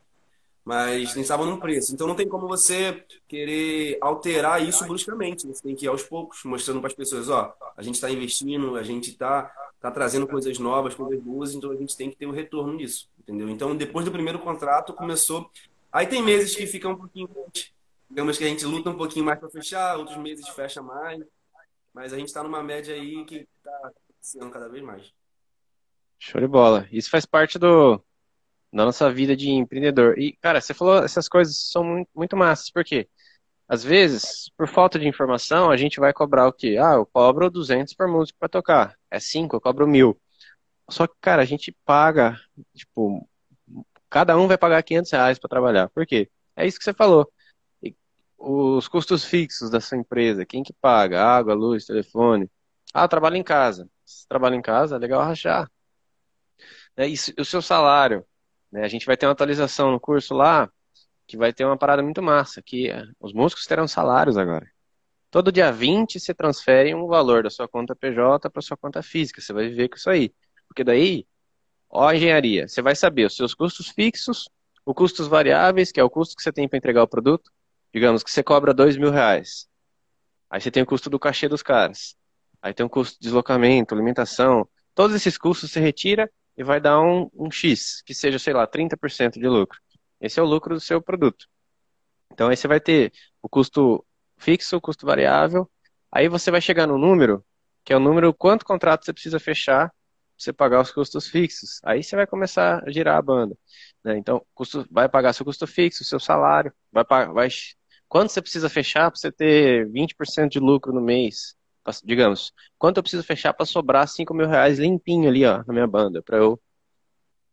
mas 0.64 1.14
nem 1.14 1.22
estava 1.22 1.44
num 1.44 1.58
preço. 1.58 1.92
Então 1.92 2.06
não 2.06 2.14
tem 2.14 2.26
como 2.26 2.48
você 2.48 3.04
querer 3.28 3.98
alterar 4.00 4.66
isso 4.66 4.86
bruscamente. 4.86 5.46
Você 5.46 5.62
tem 5.62 5.76
que 5.76 5.84
ir 5.84 5.88
aos 5.88 6.02
poucos, 6.02 6.42
mostrando 6.44 6.80
para 6.80 6.88
as 6.88 6.94
pessoas, 6.94 7.28
ó, 7.28 7.54
a 7.76 7.82
gente 7.82 7.96
está 7.96 8.10
investindo, 8.10 8.76
a 8.76 8.82
gente 8.82 9.10
está 9.10 9.52
tá 9.78 9.90
trazendo 9.90 10.26
coisas 10.26 10.58
novas, 10.58 10.94
coisas 10.94 11.22
boas, 11.22 11.54
então 11.54 11.70
a 11.70 11.76
gente 11.76 11.94
tem 11.94 12.08
que 12.08 12.16
ter 12.16 12.26
um 12.26 12.30
retorno 12.30 12.72
nisso, 12.72 13.08
entendeu? 13.18 13.48
Então 13.50 13.76
depois 13.76 14.06
do 14.06 14.12
primeiro 14.12 14.38
contrato 14.38 14.94
começou. 14.94 15.50
Aí 15.92 16.06
tem 16.06 16.22
meses 16.22 16.56
que 16.56 16.66
ficam 16.66 16.92
um 16.92 16.96
pouquinho, 16.96 17.28
digamos 18.08 18.38
que 18.38 18.44
a 18.44 18.48
gente 18.48 18.64
luta 18.64 18.88
um 18.88 18.96
pouquinho 18.96 19.26
mais 19.26 19.38
para 19.38 19.50
fechar, 19.50 19.98
outros 19.98 20.16
meses 20.16 20.48
fecha 20.48 20.82
mais, 20.82 21.22
mas 21.92 22.12
a 22.12 22.18
gente 22.18 22.28
está 22.28 22.42
numa 22.42 22.62
média 22.62 22.94
aí 22.94 23.22
que 23.26 23.46
está 23.58 23.92
crescendo 24.08 24.50
cada 24.50 24.68
vez 24.68 24.82
mais. 24.82 25.12
Show 26.18 26.40
de 26.40 26.48
bola. 26.48 26.88
Isso 26.90 27.10
faz 27.10 27.26
parte 27.26 27.58
do 27.58 28.00
na 28.74 28.84
nossa 28.84 29.10
vida 29.12 29.36
de 29.36 29.50
empreendedor. 29.50 30.18
E, 30.18 30.36
cara, 30.42 30.60
você 30.60 30.74
falou 30.74 31.04
essas 31.04 31.28
coisas 31.28 31.56
são 31.70 31.84
muito, 31.84 32.10
muito 32.14 32.36
massas, 32.36 32.70
porque 32.70 33.08
às 33.68 33.84
vezes, 33.84 34.50
por 34.56 34.68
falta 34.68 34.98
de 34.98 35.08
informação, 35.08 35.70
a 35.70 35.76
gente 35.76 36.00
vai 36.00 36.12
cobrar 36.12 36.48
o 36.48 36.52
quê? 36.52 36.76
Ah, 36.80 36.94
eu 36.94 37.06
cobro 37.06 37.50
200 37.50 37.94
por 37.94 38.08
músico 38.08 38.38
para 38.38 38.48
tocar. 38.48 38.96
É 39.10 39.20
5, 39.20 39.56
eu 39.56 39.60
cobro 39.60 39.86
mil. 39.86 40.20
Só 40.90 41.06
que, 41.06 41.14
cara, 41.20 41.42
a 41.42 41.44
gente 41.46 41.76
paga, 41.84 42.38
tipo, 42.74 43.28
cada 44.10 44.36
um 44.36 44.48
vai 44.48 44.58
pagar 44.58 44.82
500 44.82 45.12
reais 45.12 45.38
para 45.38 45.48
trabalhar. 45.48 45.88
Por 45.90 46.06
quê? 46.06 46.30
É 46.56 46.66
isso 46.66 46.78
que 46.78 46.84
você 46.84 46.94
falou. 46.94 47.30
Os 48.38 48.88
custos 48.88 49.24
fixos 49.24 49.70
da 49.70 49.80
sua 49.80 49.98
empresa, 49.98 50.44
quem 50.46 50.62
que 50.62 50.72
paga? 50.74 51.22
Água, 51.24 51.54
luz, 51.54 51.86
telefone. 51.86 52.50
Ah, 52.92 53.08
trabalho 53.08 53.36
em 53.36 53.42
casa. 53.42 53.88
Se 54.04 54.28
trabalha 54.28 54.56
em 54.56 54.62
casa, 54.62 54.96
é 54.96 54.98
legal 54.98 55.22
rachar. 55.22 55.70
É, 56.96 57.08
e 57.08 57.14
o 57.38 57.44
seu 57.44 57.62
salário? 57.62 58.24
Né? 58.74 58.84
A 58.84 58.88
gente 58.88 59.06
vai 59.06 59.16
ter 59.16 59.24
uma 59.24 59.32
atualização 59.32 59.92
no 59.92 60.00
curso 60.00 60.34
lá 60.34 60.68
que 61.28 61.36
vai 61.36 61.52
ter 61.52 61.64
uma 61.64 61.78
parada 61.78 62.02
muito 62.02 62.20
massa, 62.20 62.60
que 62.60 62.90
os 63.20 63.32
músicos 63.32 63.66
terão 63.66 63.86
salários 63.86 64.36
agora. 64.36 64.68
Todo 65.30 65.52
dia 65.52 65.70
20 65.70 66.18
você 66.18 66.34
transfere 66.34 66.92
um 66.92 67.06
valor 67.06 67.44
da 67.44 67.50
sua 67.50 67.68
conta 67.68 67.94
PJ 67.94 68.50
para 68.50 68.60
sua 68.60 68.76
conta 68.76 69.00
física. 69.00 69.40
Você 69.40 69.52
vai 69.52 69.68
viver 69.68 69.88
com 69.88 69.96
isso 69.96 70.10
aí. 70.10 70.34
Porque 70.66 70.82
daí, 70.82 71.24
ó 71.88 72.08
a 72.08 72.16
engenharia, 72.16 72.66
você 72.66 72.82
vai 72.82 72.96
saber 72.96 73.26
os 73.26 73.36
seus 73.36 73.54
custos 73.54 73.88
fixos, 73.88 74.48
os 74.84 74.94
custos 74.94 75.28
variáveis, 75.28 75.92
que 75.92 76.00
é 76.00 76.04
o 76.04 76.10
custo 76.10 76.36
que 76.36 76.42
você 76.42 76.52
tem 76.52 76.68
para 76.68 76.76
entregar 76.76 77.04
o 77.04 77.08
produto. 77.08 77.50
Digamos 77.92 78.24
que 78.24 78.30
você 78.30 78.42
cobra 78.42 78.74
dois 78.74 78.96
mil 78.96 79.10
reais. 79.10 79.68
Aí 80.50 80.60
você 80.60 80.70
tem 80.70 80.82
o 80.82 80.86
custo 80.86 81.08
do 81.08 81.18
cachê 81.18 81.48
dos 81.48 81.62
caras. 81.62 82.16
Aí 82.60 82.74
tem 82.74 82.84
o 82.84 82.90
custo 82.90 83.14
de 83.14 83.22
deslocamento, 83.22 83.94
alimentação. 83.94 84.68
Todos 84.94 85.14
esses 85.14 85.38
custos 85.38 85.70
você 85.70 85.78
retira 85.78 86.28
e 86.56 86.62
vai 86.62 86.80
dar 86.80 87.00
um, 87.00 87.28
um 87.34 87.50
X, 87.50 88.02
que 88.02 88.14
seja, 88.14 88.38
sei 88.38 88.52
lá, 88.52 88.66
30% 88.66 89.32
de 89.34 89.48
lucro. 89.48 89.78
Esse 90.20 90.40
é 90.40 90.42
o 90.42 90.46
lucro 90.46 90.74
do 90.74 90.80
seu 90.80 91.02
produto. 91.02 91.46
Então 92.32 92.48
aí 92.48 92.56
você 92.56 92.68
vai 92.68 92.80
ter 92.80 93.12
o 93.42 93.48
custo 93.48 94.04
fixo, 94.36 94.76
o 94.76 94.80
custo 94.80 95.06
variável, 95.06 95.70
aí 96.10 96.28
você 96.28 96.50
vai 96.50 96.60
chegar 96.60 96.86
no 96.86 96.98
número, 96.98 97.44
que 97.84 97.92
é 97.92 97.96
o 97.96 98.00
número 98.00 98.32
quanto 98.32 98.64
contrato 98.64 99.04
você 99.04 99.12
precisa 99.12 99.38
fechar 99.38 99.88
para 99.88 99.94
você 100.38 100.52
pagar 100.52 100.80
os 100.80 100.90
custos 100.90 101.28
fixos. 101.28 101.80
Aí 101.84 102.02
você 102.02 102.16
vai 102.16 102.26
começar 102.26 102.82
a 102.84 102.90
girar 102.90 103.16
a 103.16 103.22
banda. 103.22 103.56
Né? 104.02 104.18
Então, 104.18 104.44
custo, 104.54 104.86
vai 104.90 105.08
pagar 105.08 105.32
seu 105.32 105.44
custo 105.44 105.66
fixo, 105.66 106.04
seu 106.04 106.18
salário, 106.18 106.72
vai, 106.92 107.04
vai 107.32 107.48
quanto 108.08 108.30
você 108.30 108.42
precisa 108.42 108.68
fechar 108.68 109.10
para 109.10 109.18
você 109.18 109.30
ter 109.30 109.88
20% 109.90 110.48
de 110.48 110.58
lucro 110.58 110.92
no 110.92 111.00
mês 111.00 111.56
digamos, 112.02 112.52
quanto 112.78 112.98
eu 112.98 113.02
preciso 113.02 113.24
fechar 113.24 113.52
para 113.52 113.66
sobrar 113.66 114.08
5 114.08 114.32
mil 114.34 114.46
reais 114.46 114.78
limpinho 114.78 115.28
ali, 115.28 115.44
ó, 115.44 115.62
na 115.66 115.72
minha 115.72 115.86
banda, 115.86 116.22
para 116.22 116.38
eu 116.38 116.60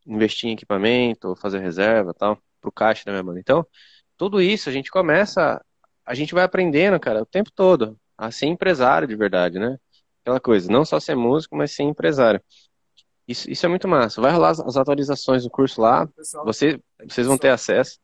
investir 0.06 0.50
em 0.50 0.54
equipamento, 0.54 1.36
fazer 1.36 1.60
reserva 1.60 2.14
tal, 2.14 2.38
pro 2.60 2.72
caixa 2.72 3.04
da 3.06 3.12
minha 3.12 3.24
banda. 3.24 3.40
Então, 3.40 3.66
tudo 4.18 4.42
isso 4.42 4.70
a 4.70 4.72
gente 4.72 4.90
começa, 4.92 5.64
a 6.06 6.14
gente 6.14 6.34
vai 6.34 6.44
aprendendo, 6.44 7.00
cara, 7.00 7.22
o 7.22 7.26
tempo 7.26 7.52
todo, 7.54 7.98
a 8.18 8.32
ser 8.32 8.46
empresário 8.46 9.08
de 9.08 9.16
verdade, 9.16 9.60
né? 9.60 9.78
Aquela 10.22 10.40
coisa, 10.40 10.72
não 10.72 10.86
só 10.86 11.00
ser 11.00 11.16
músico, 11.16 11.56
mas 11.56 11.72
ser 11.72 11.84
empresário. 11.84 12.42
Isso, 13.28 13.50
isso 13.50 13.66
é 13.66 13.70
muito 13.70 13.88
massa. 13.88 14.22
Vai 14.22 14.32
rolar 14.32 14.50
as, 14.50 14.60
as 14.60 14.78
atualizações 14.78 15.44
do 15.44 15.50
curso 15.50 15.82
lá, 15.82 16.08
pessoal, 16.08 16.46
você, 16.46 16.80
vocês 17.08 17.26
vão 17.26 17.38
ter 17.38 17.50
acesso. 17.50 18.00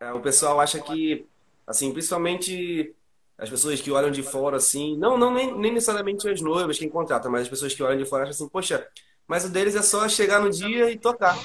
É, 0.00 0.12
o 0.12 0.20
pessoal 0.20 0.60
acha 0.60 0.80
que, 0.80 1.26
assim, 1.66 1.92
principalmente 1.92 2.94
as 3.36 3.50
pessoas 3.50 3.80
que 3.80 3.90
olham 3.90 4.10
de 4.10 4.22
fora, 4.22 4.56
assim, 4.56 4.96
não, 4.96 5.18
não 5.18 5.32
nem, 5.32 5.56
nem 5.56 5.72
necessariamente 5.72 6.28
as 6.28 6.40
noivas 6.40 6.78
quem 6.78 6.88
contrata, 6.88 7.28
mas 7.28 7.42
as 7.42 7.48
pessoas 7.48 7.74
que 7.74 7.82
olham 7.82 7.98
de 7.98 8.04
fora 8.04 8.22
acham 8.22 8.32
assim, 8.32 8.48
poxa, 8.48 8.86
mas 9.26 9.44
o 9.44 9.48
deles 9.48 9.74
é 9.74 9.82
só 9.82 10.08
chegar 10.08 10.40
no 10.40 10.50
dia 10.50 10.90
e 10.90 10.98
tocar. 10.98 11.36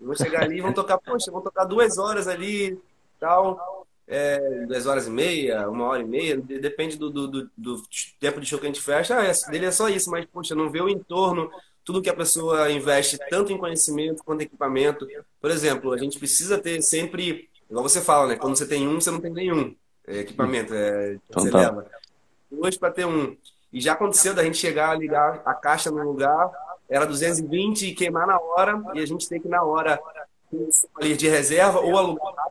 Vão 0.00 0.14
chegar 0.14 0.42
ali 0.42 0.60
vão 0.60 0.72
tocar, 0.72 0.98
poxa, 0.98 1.30
vão 1.30 1.40
tocar 1.40 1.64
duas 1.64 1.98
horas 1.98 2.26
ali, 2.26 2.78
tal, 3.20 3.86
é, 4.06 4.64
duas 4.66 4.86
horas 4.86 5.06
e 5.06 5.10
meia, 5.10 5.68
uma 5.68 5.84
hora 5.86 6.02
e 6.02 6.06
meia, 6.06 6.36
depende 6.36 6.96
do, 6.96 7.10
do, 7.10 7.28
do, 7.28 7.50
do 7.56 7.82
tempo 8.18 8.40
de 8.40 8.46
show 8.46 8.58
que 8.58 8.66
a 8.66 8.68
gente 8.68 8.80
fecha. 8.80 9.18
Ah, 9.18 9.24
é, 9.24 9.32
dele 9.50 9.66
é 9.66 9.70
só 9.70 9.88
isso, 9.88 10.10
mas, 10.10 10.24
poxa, 10.26 10.54
não 10.54 10.70
vê 10.70 10.80
o 10.80 10.88
entorno, 10.88 11.50
tudo 11.84 12.02
que 12.02 12.10
a 12.10 12.16
pessoa 12.16 12.70
investe, 12.70 13.18
tanto 13.30 13.52
em 13.52 13.58
conhecimento 13.58 14.24
quanto 14.24 14.40
em 14.40 14.44
equipamento. 14.44 15.06
Por 15.40 15.50
exemplo, 15.50 15.92
a 15.92 15.98
gente 15.98 16.18
precisa 16.18 16.58
ter 16.58 16.80
sempre, 16.82 17.48
igual 17.70 17.82
você 17.82 18.00
fala, 18.00 18.28
né? 18.28 18.36
Quando 18.36 18.56
você 18.56 18.66
tem 18.66 18.88
um, 18.88 19.00
você 19.00 19.10
não 19.10 19.20
tem 19.20 19.32
nenhum 19.32 19.74
equipamento, 20.08 20.74
é, 20.74 21.18
então, 21.28 21.42
você 21.42 21.50
tá. 21.50 21.58
leva. 21.58 21.86
Dois 22.50 22.76
para 22.76 22.90
ter 22.90 23.06
um. 23.06 23.36
E 23.72 23.80
já 23.80 23.92
aconteceu 23.92 24.34
da 24.34 24.42
gente 24.42 24.56
chegar, 24.56 24.98
ligar 24.98 25.42
a 25.44 25.54
caixa 25.54 25.90
no 25.90 26.02
lugar, 26.02 26.50
era 26.88 27.04
220 27.04 27.88
e 27.88 27.94
queimar 27.94 28.26
na 28.26 28.40
hora, 28.40 28.82
e 28.94 29.00
a 29.00 29.06
gente 29.06 29.28
tem 29.28 29.40
que 29.40 29.48
na 29.48 29.62
hora 29.62 30.00
ali 30.96 31.16
de 31.16 31.28
reserva 31.28 31.80
ou 31.80 31.98
alugar 31.98 32.48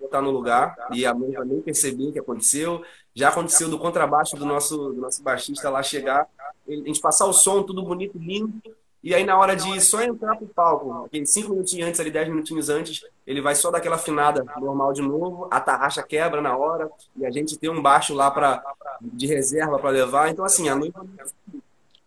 botar 0.00 0.20
no 0.20 0.30
lugar 0.30 0.76
e 0.92 1.04
a 1.04 1.12
noiva 1.12 1.44
nem 1.44 1.60
percebeu 1.60 2.08
o 2.08 2.12
que 2.12 2.18
aconteceu. 2.18 2.82
Já 3.14 3.28
aconteceu 3.28 3.68
do 3.68 3.78
contrabaixo 3.78 4.36
do 4.36 4.44
nosso, 4.44 4.76
do 4.76 5.00
nosso 5.00 5.22
baixista 5.22 5.70
lá 5.70 5.82
chegar, 5.82 6.28
a 6.68 6.72
gente 6.72 7.00
passar 7.00 7.26
o 7.26 7.32
som, 7.32 7.62
tudo 7.62 7.82
bonito, 7.82 8.18
lindo, 8.18 8.60
e 9.06 9.14
aí 9.14 9.24
na 9.24 9.38
hora 9.38 9.54
de 9.54 9.80
só 9.80 10.02
entrar 10.02 10.34
pro 10.34 10.48
palco, 10.48 11.04
aqueles 11.04 11.30
cinco 11.30 11.50
minutinhos 11.50 11.86
antes, 11.86 12.00
ali 12.00 12.10
dez 12.10 12.28
minutinhos 12.28 12.68
antes, 12.68 13.06
ele 13.24 13.40
vai 13.40 13.54
só 13.54 13.70
dar 13.70 13.78
aquela 13.78 13.94
afinada 13.94 14.44
normal 14.58 14.92
de 14.92 15.00
novo, 15.00 15.46
a 15.48 15.60
tarraxa 15.60 16.02
quebra 16.02 16.42
na 16.42 16.56
hora, 16.56 16.90
e 17.14 17.24
a 17.24 17.30
gente 17.30 17.56
tem 17.56 17.70
um 17.70 17.80
baixo 17.80 18.12
lá 18.14 18.32
pra, 18.32 18.60
de 19.00 19.28
reserva 19.28 19.78
para 19.78 19.90
levar. 19.90 20.28
Então, 20.28 20.44
assim, 20.44 20.68
a 20.68 20.74
noiva, 20.74 21.06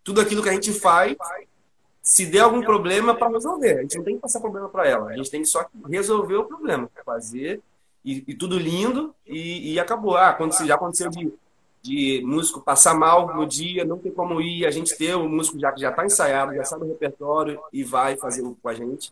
tudo 0.03 0.19
aquilo 0.19 0.43
que 0.43 0.49
a 0.49 0.51
gente 0.51 0.73
faz 0.73 1.15
se 2.03 2.25
der 2.25 2.41
algum 2.41 2.62
problema 2.62 3.15
para 3.15 3.29
resolver. 3.29 3.77
A 3.77 3.81
gente 3.83 3.97
não 3.97 4.03
tem 4.03 4.15
que 4.15 4.21
passar 4.21 4.41
problema 4.41 4.67
para 4.67 4.85
ela. 4.85 5.09
A 5.09 5.15
gente 5.15 5.31
tem 5.31 5.41
que 5.41 5.47
só 5.47 5.65
resolver 5.88 6.35
o 6.35 6.43
problema, 6.43 6.91
fazer 7.05 7.62
e, 8.03 8.25
e 8.27 8.33
tudo 8.33 8.59
lindo 8.59 9.15
e, 9.25 9.71
e, 9.71 9.79
acabou. 9.79 10.17
Ah, 10.17 10.31
aconteceu, 10.31 10.67
já 10.67 10.75
aconteceu 10.75 11.09
de, 11.09 11.31
de 11.82 12.22
músico 12.26 12.62
passar 12.62 12.94
mal 12.94 13.36
no 13.36 13.46
dia, 13.46 13.86
não 13.86 13.98
tem 13.98 14.12
como 14.12 14.42
ir. 14.42 14.65
A 14.65 14.72
gente 14.72 14.98
ter 14.98 15.15
o 15.15 15.28
músico 15.28 15.60
já 15.60 15.72
que 15.72 15.82
já 15.82 15.89
está 15.89 16.06
ensaiado, 16.06 16.56
já 16.56 16.63
sabe 16.63 16.86
o 16.86 16.89
repertório 16.89 17.60
e 17.72 17.84
vai 17.84 18.18
fazer 18.18 18.44
com 18.44 18.70
a 18.70 18.74
gente. 18.74 19.12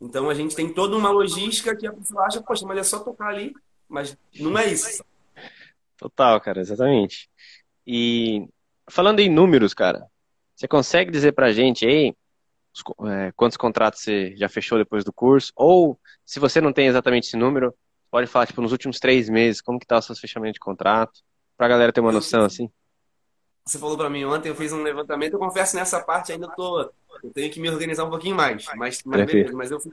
Então 0.00 0.28
a 0.28 0.34
gente 0.34 0.54
tem 0.54 0.72
toda 0.72 0.96
uma 0.96 1.10
logística 1.10 1.74
que 1.74 1.86
a 1.86 1.92
pessoa 1.92 2.24
acha, 2.24 2.42
poxa, 2.42 2.66
mas 2.66 2.78
é 2.78 2.82
só 2.82 3.00
tocar 3.00 3.28
ali, 3.28 3.54
mas 3.88 4.16
não 4.38 4.58
é 4.58 4.66
isso. 4.66 5.04
Total, 5.96 6.40
cara, 6.40 6.60
exatamente. 6.60 7.28
E 7.86 8.46
falando 8.88 9.20
em 9.20 9.30
números, 9.30 9.72
cara, 9.72 10.06
você 10.54 10.68
consegue 10.68 11.10
dizer 11.10 11.32
pra 11.32 11.52
gente 11.52 11.86
aí 11.86 12.14
é, 13.06 13.32
quantos 13.32 13.56
contratos 13.56 14.00
você 14.00 14.36
já 14.36 14.48
fechou 14.48 14.78
depois 14.78 15.04
do 15.04 15.12
curso? 15.12 15.52
Ou, 15.56 15.98
se 16.24 16.38
você 16.38 16.60
não 16.60 16.72
tem 16.72 16.86
exatamente 16.86 17.28
esse 17.28 17.36
número, 17.36 17.74
pode 18.10 18.26
falar, 18.26 18.46
tipo, 18.46 18.60
nos 18.60 18.72
últimos 18.72 18.98
três 18.98 19.28
meses, 19.28 19.60
como 19.60 19.78
que 19.78 19.86
tá 19.86 19.98
o 19.98 20.02
seu 20.02 20.14
fechamento 20.14 20.54
de 20.54 20.60
contrato? 20.60 21.20
Pra 21.56 21.68
galera 21.68 21.92
ter 21.92 22.00
uma 22.00 22.12
noção, 22.12 22.44
assim. 22.44 22.70
Você 23.64 23.78
falou 23.78 23.96
para 23.96 24.08
mim 24.08 24.24
ontem, 24.24 24.48
eu 24.48 24.54
fiz 24.54 24.72
um 24.72 24.82
levantamento, 24.82 25.32
eu 25.32 25.38
confesso 25.38 25.74
nessa 25.74 26.00
parte 26.00 26.32
ainda 26.32 26.48
tô, 26.48 26.82
eu 27.22 27.30
tenho 27.34 27.50
que 27.50 27.58
me 27.58 27.68
organizar 27.68 28.04
um 28.04 28.10
pouquinho 28.10 28.36
mais, 28.36 28.64
mas, 28.76 29.02
mas 29.04 29.26
beleza, 29.26 29.56
mas 29.56 29.70
eu 29.72 29.80
fiz 29.80 29.92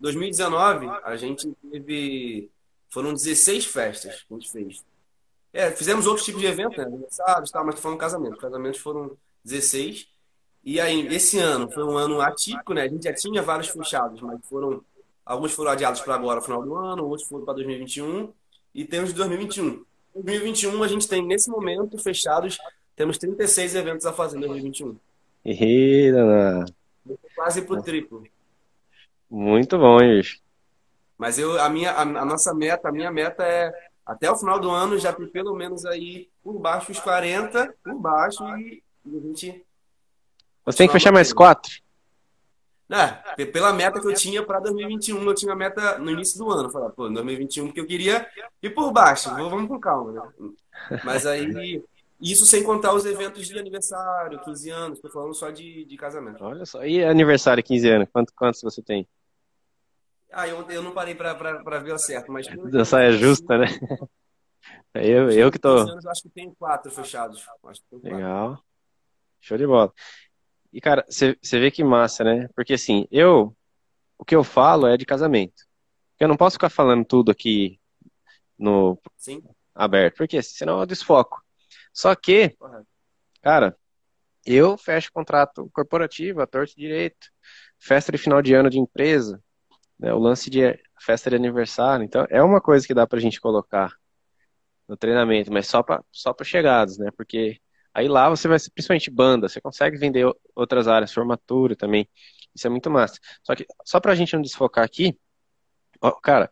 2019, 0.00 0.88
a 1.04 1.16
gente 1.16 1.54
teve, 1.70 2.50
foram 2.88 3.12
16 3.12 3.66
festas 3.66 4.22
que 4.22 4.34
a 4.34 4.36
gente 4.36 4.50
fez. 4.50 4.84
É, 5.52 5.70
fizemos 5.70 6.04
outros 6.08 6.26
tipos 6.26 6.40
de 6.40 6.48
eventos, 6.48 6.76
né, 6.76 6.84
aniversários, 6.84 7.50
tá, 7.52 7.62
mas 7.62 7.78
foram 7.78 7.96
casamentos, 7.96 8.40
casamentos 8.40 8.80
foram 8.80 9.16
16, 9.44 10.08
e 10.64 10.80
aí, 10.80 11.06
esse 11.14 11.38
ano 11.38 11.70
foi 11.70 11.84
um 11.84 11.96
ano 11.96 12.22
atípico, 12.22 12.72
né? 12.72 12.82
A 12.82 12.88
gente 12.88 13.04
já 13.04 13.12
tinha 13.12 13.42
vários 13.42 13.68
fechados, 13.68 14.22
mas 14.22 14.40
foram 14.48 14.82
alguns 15.24 15.52
foram 15.52 15.70
adiados 15.70 16.00
para 16.00 16.14
agora, 16.14 16.40
final 16.40 16.62
do 16.62 16.74
ano, 16.74 17.04
outros 17.04 17.28
foram 17.28 17.44
para 17.44 17.54
2021 17.54 18.32
e 18.74 18.84
temos 18.84 19.12
2021. 19.12 19.84
2021 20.14 20.82
a 20.82 20.88
gente 20.88 21.08
tem 21.08 21.24
nesse 21.24 21.50
momento 21.50 21.98
fechados, 21.98 22.58
temos 22.94 23.18
36 23.18 23.74
eventos 23.74 24.06
a 24.06 24.12
fazer 24.12 24.36
em 24.36 24.40
2021. 24.40 24.96
Eita, 25.44 26.64
quase 27.34 27.62
pro 27.62 27.82
triplo. 27.82 28.24
Muito 29.30 29.78
bom, 29.78 29.98
bicho. 29.98 30.40
Mas 31.18 31.38
eu 31.38 31.60
a 31.60 31.68
minha 31.68 31.92
a, 31.92 32.02
a 32.02 32.24
nossa 32.24 32.54
meta, 32.54 32.88
a 32.88 32.92
minha 32.92 33.10
meta 33.10 33.42
é 33.42 33.72
até 34.04 34.30
o 34.30 34.36
final 34.36 34.60
do 34.60 34.70
ano 34.70 34.98
já 34.98 35.12
ter 35.12 35.26
pelo 35.28 35.54
menos 35.54 35.84
aí 35.86 36.28
por 36.42 36.58
baixo 36.58 36.92
os 36.92 37.00
40, 37.00 37.74
por 37.82 37.94
baixo 37.94 38.44
e, 38.58 38.82
e 39.06 39.18
a 39.18 39.20
gente 39.20 39.64
você 40.64 40.78
tem 40.78 40.86
que 40.86 40.92
fechar 40.92 41.12
mais 41.12 41.32
quatro. 41.32 41.83
É, 43.36 43.44
pela 43.46 43.72
meta 43.72 44.00
que 44.00 44.06
eu 44.06 44.14
tinha 44.14 44.42
para 44.42 44.60
2021, 44.60 45.22
eu 45.22 45.34
tinha 45.34 45.52
a 45.52 45.56
meta 45.56 45.98
no 45.98 46.10
início 46.10 46.38
do 46.38 46.50
ano. 46.50 46.70
Falar, 46.70 46.90
pô, 46.90 47.08
2021, 47.08 47.66
porque 47.66 47.80
eu 47.80 47.86
queria 47.86 48.26
ir 48.62 48.70
por 48.70 48.92
baixo, 48.92 49.30
vamos 49.30 49.68
com 49.68 49.80
calma, 49.80 50.12
né? 50.12 50.50
Mas 51.04 51.26
aí, 51.26 51.82
isso 52.20 52.46
sem 52.46 52.62
contar 52.62 52.94
os 52.94 53.04
eventos 53.04 53.46
de 53.46 53.58
aniversário, 53.58 54.40
15 54.40 54.70
anos, 54.70 55.00
tô 55.00 55.08
falando 55.08 55.34
só 55.34 55.50
de, 55.50 55.84
de 55.84 55.96
casamento. 55.96 56.42
Olha 56.44 56.64
só, 56.64 56.84
e 56.84 57.02
aniversário, 57.04 57.62
15 57.62 57.88
anos, 57.88 58.08
quanto, 58.12 58.32
quantos 58.34 58.62
você 58.62 58.82
tem? 58.82 59.08
Ah, 60.30 60.48
eu, 60.48 60.68
eu 60.68 60.82
não 60.82 60.92
parei 60.92 61.14
para 61.14 61.78
ver 61.78 61.92
o 61.92 61.98
certo, 61.98 62.32
mas. 62.32 62.46
Da 62.70 62.84
saia 62.84 63.12
justa, 63.12 63.58
né? 63.58 63.66
Eu, 64.94 65.28
eu 65.30 65.50
que 65.50 65.58
tô. 65.58 65.76
Anos, 65.76 66.04
eu 66.04 66.10
acho 66.10 66.22
que 66.22 66.28
tem 66.28 66.54
quatro 66.54 66.90
fechados. 66.90 67.44
Quatro. 67.60 67.82
Legal. 68.00 68.62
Show 69.40 69.58
de 69.58 69.66
bola. 69.66 69.92
E, 70.74 70.80
cara, 70.80 71.06
você 71.08 71.36
vê 71.60 71.70
que 71.70 71.84
massa, 71.84 72.24
né? 72.24 72.48
Porque, 72.56 72.72
assim, 72.72 73.06
eu. 73.08 73.56
O 74.18 74.24
que 74.24 74.34
eu 74.34 74.42
falo 74.42 74.88
é 74.88 74.96
de 74.96 75.06
casamento. 75.06 75.62
Eu 76.18 76.26
não 76.26 76.36
posso 76.36 76.54
ficar 76.54 76.68
falando 76.68 77.04
tudo 77.04 77.30
aqui 77.30 77.80
no 78.58 78.98
Sim. 79.16 79.40
aberto, 79.72 80.16
porque 80.16 80.42
senão 80.42 80.80
eu 80.80 80.86
desfoco. 80.86 81.40
Só 81.92 82.14
que, 82.16 82.56
cara, 83.40 83.76
eu 84.44 84.76
fecho 84.76 85.12
contrato 85.12 85.70
corporativo, 85.72 86.40
a 86.42 86.46
torto 86.46 86.74
direito, 86.76 87.28
festa 87.78 88.10
de 88.10 88.18
final 88.18 88.42
de 88.42 88.54
ano 88.54 88.70
de 88.70 88.78
empresa, 88.78 89.42
né, 89.98 90.12
o 90.12 90.18
lance 90.18 90.50
de 90.50 90.60
festa 91.00 91.30
de 91.30 91.36
aniversário. 91.36 92.04
Então, 92.04 92.26
é 92.30 92.42
uma 92.42 92.60
coisa 92.60 92.86
que 92.86 92.94
dá 92.94 93.06
pra 93.06 93.20
gente 93.20 93.40
colocar 93.40 93.92
no 94.88 94.96
treinamento, 94.96 95.52
mas 95.52 95.68
só 95.68 95.82
para 95.82 96.02
só 96.10 96.34
chegados, 96.42 96.98
né? 96.98 97.10
Porque 97.16 97.60
Aí 97.94 98.08
lá 98.08 98.28
você 98.28 98.48
vai 98.48 98.58
principalmente 98.58 99.10
banda, 99.10 99.48
você 99.48 99.60
consegue 99.60 99.96
vender 99.96 100.26
outras 100.54 100.88
áreas, 100.88 101.12
formatura 101.12 101.76
também. 101.76 102.08
Isso 102.54 102.66
é 102.66 102.70
muito 102.70 102.90
massa. 102.90 103.18
Só 103.42 103.54
que, 103.54 103.64
só 103.84 104.00
pra 104.00 104.14
gente 104.16 104.34
não 104.34 104.42
desfocar 104.42 104.84
aqui, 104.84 105.16
ó, 106.00 106.10
cara, 106.10 106.50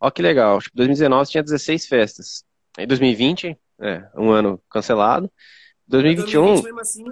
ó 0.00 0.10
que 0.10 0.20
legal. 0.20 0.60
Tipo, 0.60 0.76
2019 0.76 1.30
tinha 1.30 1.42
16 1.42 1.86
festas. 1.86 2.44
Aí 2.76 2.86
2020, 2.86 3.56
é, 3.80 4.08
um 4.16 4.30
ano 4.30 4.60
cancelado. 4.68 5.30
2021. 5.86 6.40
2020, 6.40 6.64
mesmo 6.64 6.80
assim, 6.80 7.04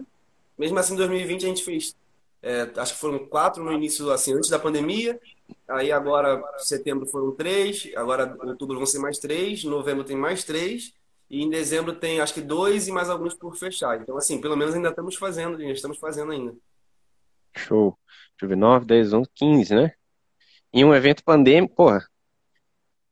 mesmo 0.58 0.78
assim, 0.78 0.96
2020 0.96 1.44
a 1.44 1.48
gente 1.48 1.64
fez. 1.64 1.94
É, 2.42 2.70
acho 2.76 2.94
que 2.94 3.00
foram 3.00 3.26
quatro 3.26 3.62
no 3.62 3.72
início, 3.72 4.10
assim, 4.10 4.32
antes 4.32 4.50
da 4.50 4.58
pandemia. 4.58 5.20
Aí 5.68 5.92
agora, 5.92 6.42
setembro 6.58 7.06
foram 7.06 7.32
três. 7.32 7.90
Agora, 7.94 8.36
outubro 8.42 8.76
vão 8.76 8.86
ser 8.86 8.98
mais 8.98 9.18
três. 9.18 9.62
Novembro 9.62 10.04
tem 10.04 10.16
mais 10.16 10.42
três. 10.42 10.92
E 11.30 11.42
em 11.42 11.48
dezembro 11.48 11.94
tem 11.94 12.20
acho 12.20 12.34
que 12.34 12.40
dois 12.40 12.88
e 12.88 12.92
mais 12.92 13.08
alguns 13.08 13.34
por 13.34 13.56
fechar. 13.56 14.00
Então, 14.00 14.16
assim, 14.16 14.40
pelo 14.40 14.56
menos 14.56 14.74
ainda 14.74 14.88
estamos 14.88 15.14
fazendo, 15.14 15.56
ainda 15.56 15.72
estamos 15.72 15.96
fazendo 15.98 16.32
ainda. 16.32 16.56
Show. 17.56 17.96
Deixa 18.32 18.44
eu 18.44 18.48
ver, 18.48 18.56
9, 18.56 18.86
10, 18.86 19.12
11, 19.12 19.30
15, 19.34 19.74
né? 19.74 19.92
Em 20.72 20.84
um 20.84 20.94
evento 20.94 21.22
pandêmico, 21.22 21.74
porra. 21.74 22.04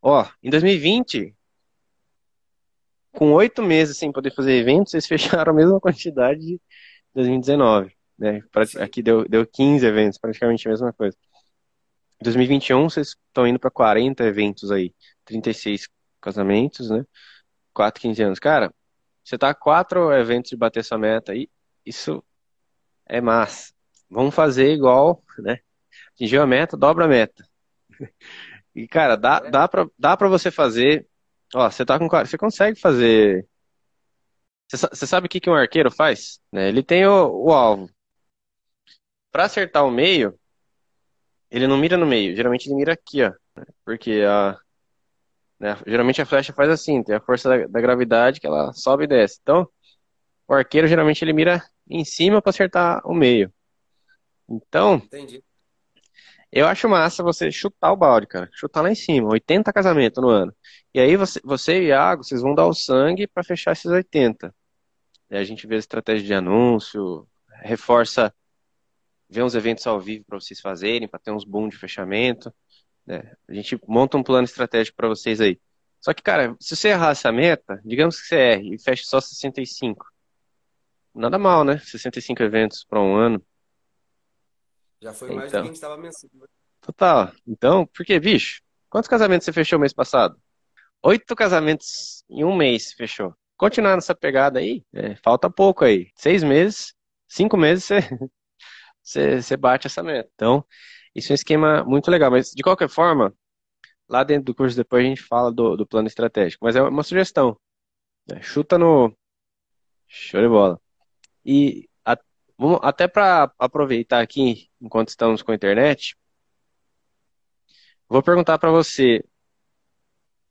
Ó, 0.03 0.27
em 0.43 0.51
2020, 0.51 1.35
com 3.13 3.33
oito 3.33 3.63
meses 3.63 3.97
sem 3.97 4.11
poder 4.11 4.35
fazer 4.35 4.53
eventos, 4.53 4.91
vocês 4.91 5.07
fecharam 5.09 5.53
a 5.53 5.57
mesma 5.57 5.81
quantidade 5.81 6.41
de 6.41 6.61
2019. 7.15 7.93
Né? 8.19 8.43
Aqui 8.81 9.01
deu, 9.01 9.29
deu 9.29 9.47
15 9.47 9.87
eventos, 9.87 10.19
praticamente 10.19 10.67
a 10.67 10.71
mesma 10.73 10.93
coisa. 10.93 11.17
Em 12.21 12.25
2021, 12.25 12.91
vocês 12.91 13.09
estão 13.29 13.47
indo 13.47 13.61
para 13.61 13.71
40 13.71 14.25
eventos 14.25 14.73
aí, 14.73 14.93
36 15.25 15.89
casamentos, 16.21 16.91
né? 16.91 17.05
4, 17.73 18.01
15 18.01 18.23
anos. 18.23 18.39
Cara, 18.39 18.73
você 19.25 19.37
tá 19.39 19.55
quatro 19.55 20.13
eventos 20.13 20.51
de 20.51 20.57
bater 20.57 20.85
sua 20.85 20.99
meta 20.99 21.33
aí, 21.33 21.49
isso 21.85 22.23
é 23.07 23.21
massa. 23.21 23.73
Vamos 24.11 24.35
fazer 24.35 24.73
igual, 24.73 25.23
né? 25.39 25.59
Atingiu 26.15 26.43
a 26.43 26.47
meta, 26.47 26.77
dobra 26.77 27.05
a 27.05 27.09
meta. 27.09 27.45
E, 28.75 28.87
cara, 28.87 29.17
dá, 29.17 29.41
dá, 29.41 29.67
pra, 29.67 29.89
dá 29.99 30.17
pra 30.17 30.29
você 30.29 30.53
fazer. 30.53 31.09
Ó, 31.53 31.69
você 31.69 31.85
tá 31.85 31.99
com. 31.99 32.09
Você 32.09 32.39
consegue 32.39 32.79
fazer. 32.79 33.45
Você, 34.71 35.07
sabe 35.07 35.27
o 35.27 35.29
que, 35.29 35.41
que 35.41 35.51
um 35.51 35.55
arqueiro 35.55 35.91
faz? 35.91 36.41
Né? 36.53 36.69
Ele 36.69 36.83
tem 36.83 37.07
o, 37.07 37.47
o 37.47 37.53
alvo. 37.53 37.91
Para 39.33 39.45
acertar 39.45 39.85
o 39.85 39.91
meio, 39.91 40.39
ele 41.51 41.67
não 41.67 41.77
mira 41.79 41.97
no 41.97 42.07
meio. 42.07 42.37
Geralmente 42.37 42.67
ele 42.67 42.77
mira 42.77 42.93
aqui, 42.93 43.23
ó. 43.23 43.33
Porque 43.85 44.23
a, 44.29 44.57
né? 45.59 45.77
Geralmente 45.87 46.23
a 46.23 46.27
flecha 46.27 46.53
faz 46.53 46.71
assim, 46.71 47.03
tem 47.03 47.15
a 47.15 47.21
força 47.21 47.49
da, 47.49 47.67
da, 47.67 47.81
gravidade 47.81 48.41
que 48.41 48.47
ela 48.47 48.73
sobe 48.73 49.05
e 49.05 49.07
desce. 49.07 49.39
Então, 49.43 49.69
o 50.47 50.55
arqueiro 50.55 50.87
geralmente 50.87 51.25
ele 51.25 51.33
mira 51.33 51.63
em 51.89 52.05
cima 52.05 52.41
para 52.41 52.51
acertar 52.51 53.01
o 53.05 53.15
meio. 53.15 53.53
Então, 54.49 54.97
Entendi. 54.97 55.43
eu 56.51 56.67
acho 56.67 56.89
massa 56.89 57.23
você 57.23 57.51
chutar 57.51 57.93
o 57.93 57.97
balde, 57.97 58.27
cara. 58.27 58.49
Chutar 58.53 58.83
lá 58.83 58.91
em 58.91 58.95
cima, 58.95 59.29
80 59.29 59.73
casamentos 59.73 60.23
no 60.23 60.29
ano. 60.29 60.55
E 60.95 61.01
aí 61.01 61.17
você, 61.17 61.41
você 61.45 61.79
e 61.79 61.81
o 61.81 61.89
Iago, 61.89 62.25
vocês 62.25 62.41
vão 62.41 62.55
dar 62.55 62.67
o 62.67 62.75
sangue 62.75 63.27
para 63.27 63.45
fechar 63.45 63.73
esses 63.73 63.87
80. 63.91 64.55
E 65.31 65.37
a 65.37 65.45
gente 65.45 65.67
vê 65.67 65.75
a 65.75 65.79
estratégia 65.79 66.27
de 66.27 66.35
anúncio, 66.35 67.29
reforça, 67.63 68.33
vê 69.29 69.43
uns 69.43 69.55
eventos 69.55 69.87
ao 69.87 70.01
vivo 70.01 70.25
para 70.25 70.41
vocês 70.41 70.61
fazerem, 70.61 71.07
para 71.07 71.21
ter 71.21 71.31
uns 71.31 71.45
boom 71.45 71.69
de 71.69 71.77
fechamento. 71.77 72.55
Né? 73.09 73.35
A 73.49 73.55
gente 73.55 73.81
monta 73.87 74.17
um 74.17 74.23
plano 74.23 74.45
estratégico 74.45 74.97
para 74.97 75.09
vocês 75.09 75.41
aí. 75.41 75.61
Só 76.01 76.13
que, 76.13 76.23
cara, 76.23 76.55
se 76.61 76.77
você 76.77 76.89
errar 76.91 77.11
essa 77.11 77.33
meta, 77.33 77.81
digamos 77.85 78.21
que 78.21 78.29
você 78.29 78.37
erre 78.37 78.75
e 78.75 78.79
feche 78.79 79.05
só 79.05 79.21
65. 79.21 80.07
Nada 81.15 81.39
mal, 81.39 81.65
né? 81.65 81.79
65 81.79 82.43
eventos 82.43 82.85
para 82.85 83.01
um 83.01 83.17
ano. 83.17 83.45
Já 85.01 85.13
foi 85.13 85.35
mais 85.35 85.49
então, 85.49 85.61
do 85.61 85.65
que 85.65 85.69
a 85.69 85.73
gente 85.73 85.75
estava 85.75 85.97
mencionando. 85.97 86.49
Total. 86.81 87.33
Então, 87.47 87.87
porque, 87.87 88.21
bicho, 88.21 88.63
Quantos 88.91 89.09
casamentos 89.09 89.45
você 89.45 89.53
fechou 89.53 89.79
mês 89.79 89.93
passado? 89.93 90.41
Oito 91.03 91.37
casamentos 91.37 92.25
em 92.29 92.43
um 92.43 92.57
mês 92.57 92.93
fechou. 92.95 93.35
Continuar 93.55 93.97
nessa 93.97 94.15
pegada 94.15 94.61
aí, 94.61 94.83
é, 94.95 95.15
falta 95.17 95.51
pouco 95.51 95.85
aí. 95.85 96.11
Seis 96.17 96.43
meses, 96.43 96.95
cinco 97.29 97.57
meses 97.57 97.85
você, 97.85 97.99
você, 99.03 99.43
você 99.43 99.57
bate 99.59 99.87
essa 99.87 100.03
meta. 100.03 100.31
Então, 100.35 100.65
isso 101.15 101.33
é 101.33 101.35
um 101.35 101.35
esquema 101.35 101.85
muito 101.85 102.11
legal. 102.11 102.31
Mas, 102.31 102.51
de 102.53 102.63
qualquer 102.63 102.89
forma, 102.89 103.35
lá 104.09 104.25
dentro 104.25 104.45
do 104.45 104.55
curso 104.55 104.77
depois 104.77 105.05
a 105.05 105.09
gente 105.09 105.23
fala 105.23 105.53
do, 105.53 105.77
do 105.77 105.87
plano 105.87 106.09
estratégico. 106.09 106.65
Mas 106.65 106.77
é 106.77 106.83
uma 106.83 107.03
sugestão. 107.03 107.59
É, 108.31 108.41
chuta 108.43 108.79
no. 108.79 109.15
Show 110.07 110.41
de 110.41 110.49
bola. 110.49 110.81
E 111.45 111.89
a, 112.05 112.17
vamos, 112.59 112.81
até 112.83 113.07
para 113.09 113.53
aproveitar 113.59 114.21
aqui, 114.21 114.69
enquanto 114.81 115.09
estamos 115.09 115.43
com 115.43 115.53
a 115.53 115.55
internet, 115.55 116.17
vou 118.09 118.23
perguntar 118.23 118.59
para 118.59 118.71
você 118.71 119.23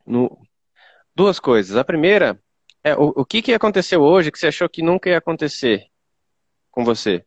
no, 0.05 0.39
duas 1.15 1.39
coisas. 1.39 1.75
A 1.75 1.83
primeira 1.83 2.39
é 2.83 2.95
o, 2.95 3.13
o 3.15 3.25
que, 3.25 3.41
que 3.41 3.53
aconteceu 3.53 4.01
hoje 4.01 4.31
que 4.31 4.39
você 4.39 4.47
achou 4.47 4.69
que 4.69 4.81
nunca 4.81 5.09
ia 5.09 5.17
acontecer 5.17 5.87
com 6.71 6.85
você? 6.85 7.25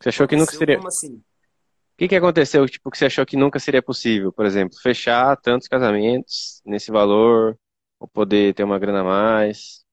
Você 0.00 0.08
achou 0.10 0.28
que 0.28 0.36
nunca 0.36 0.52
seria. 0.52 0.76
Como 0.76 0.88
assim? 0.88 1.14
O 1.14 1.98
que, 1.98 2.08
que 2.08 2.16
aconteceu, 2.16 2.66
tipo, 2.68 2.90
que 2.90 2.98
você 2.98 3.06
achou 3.06 3.26
que 3.26 3.36
nunca 3.36 3.58
seria 3.58 3.82
possível? 3.82 4.32
Por 4.32 4.46
exemplo, 4.46 4.78
fechar 4.80 5.36
tantos 5.36 5.66
casamentos 5.66 6.62
nesse 6.64 6.92
valor, 6.92 7.58
ou 7.98 8.06
poder 8.06 8.54
ter 8.54 8.62
uma 8.62 8.78
grana 8.78 9.00
a 9.00 9.04
mais? 9.04 9.84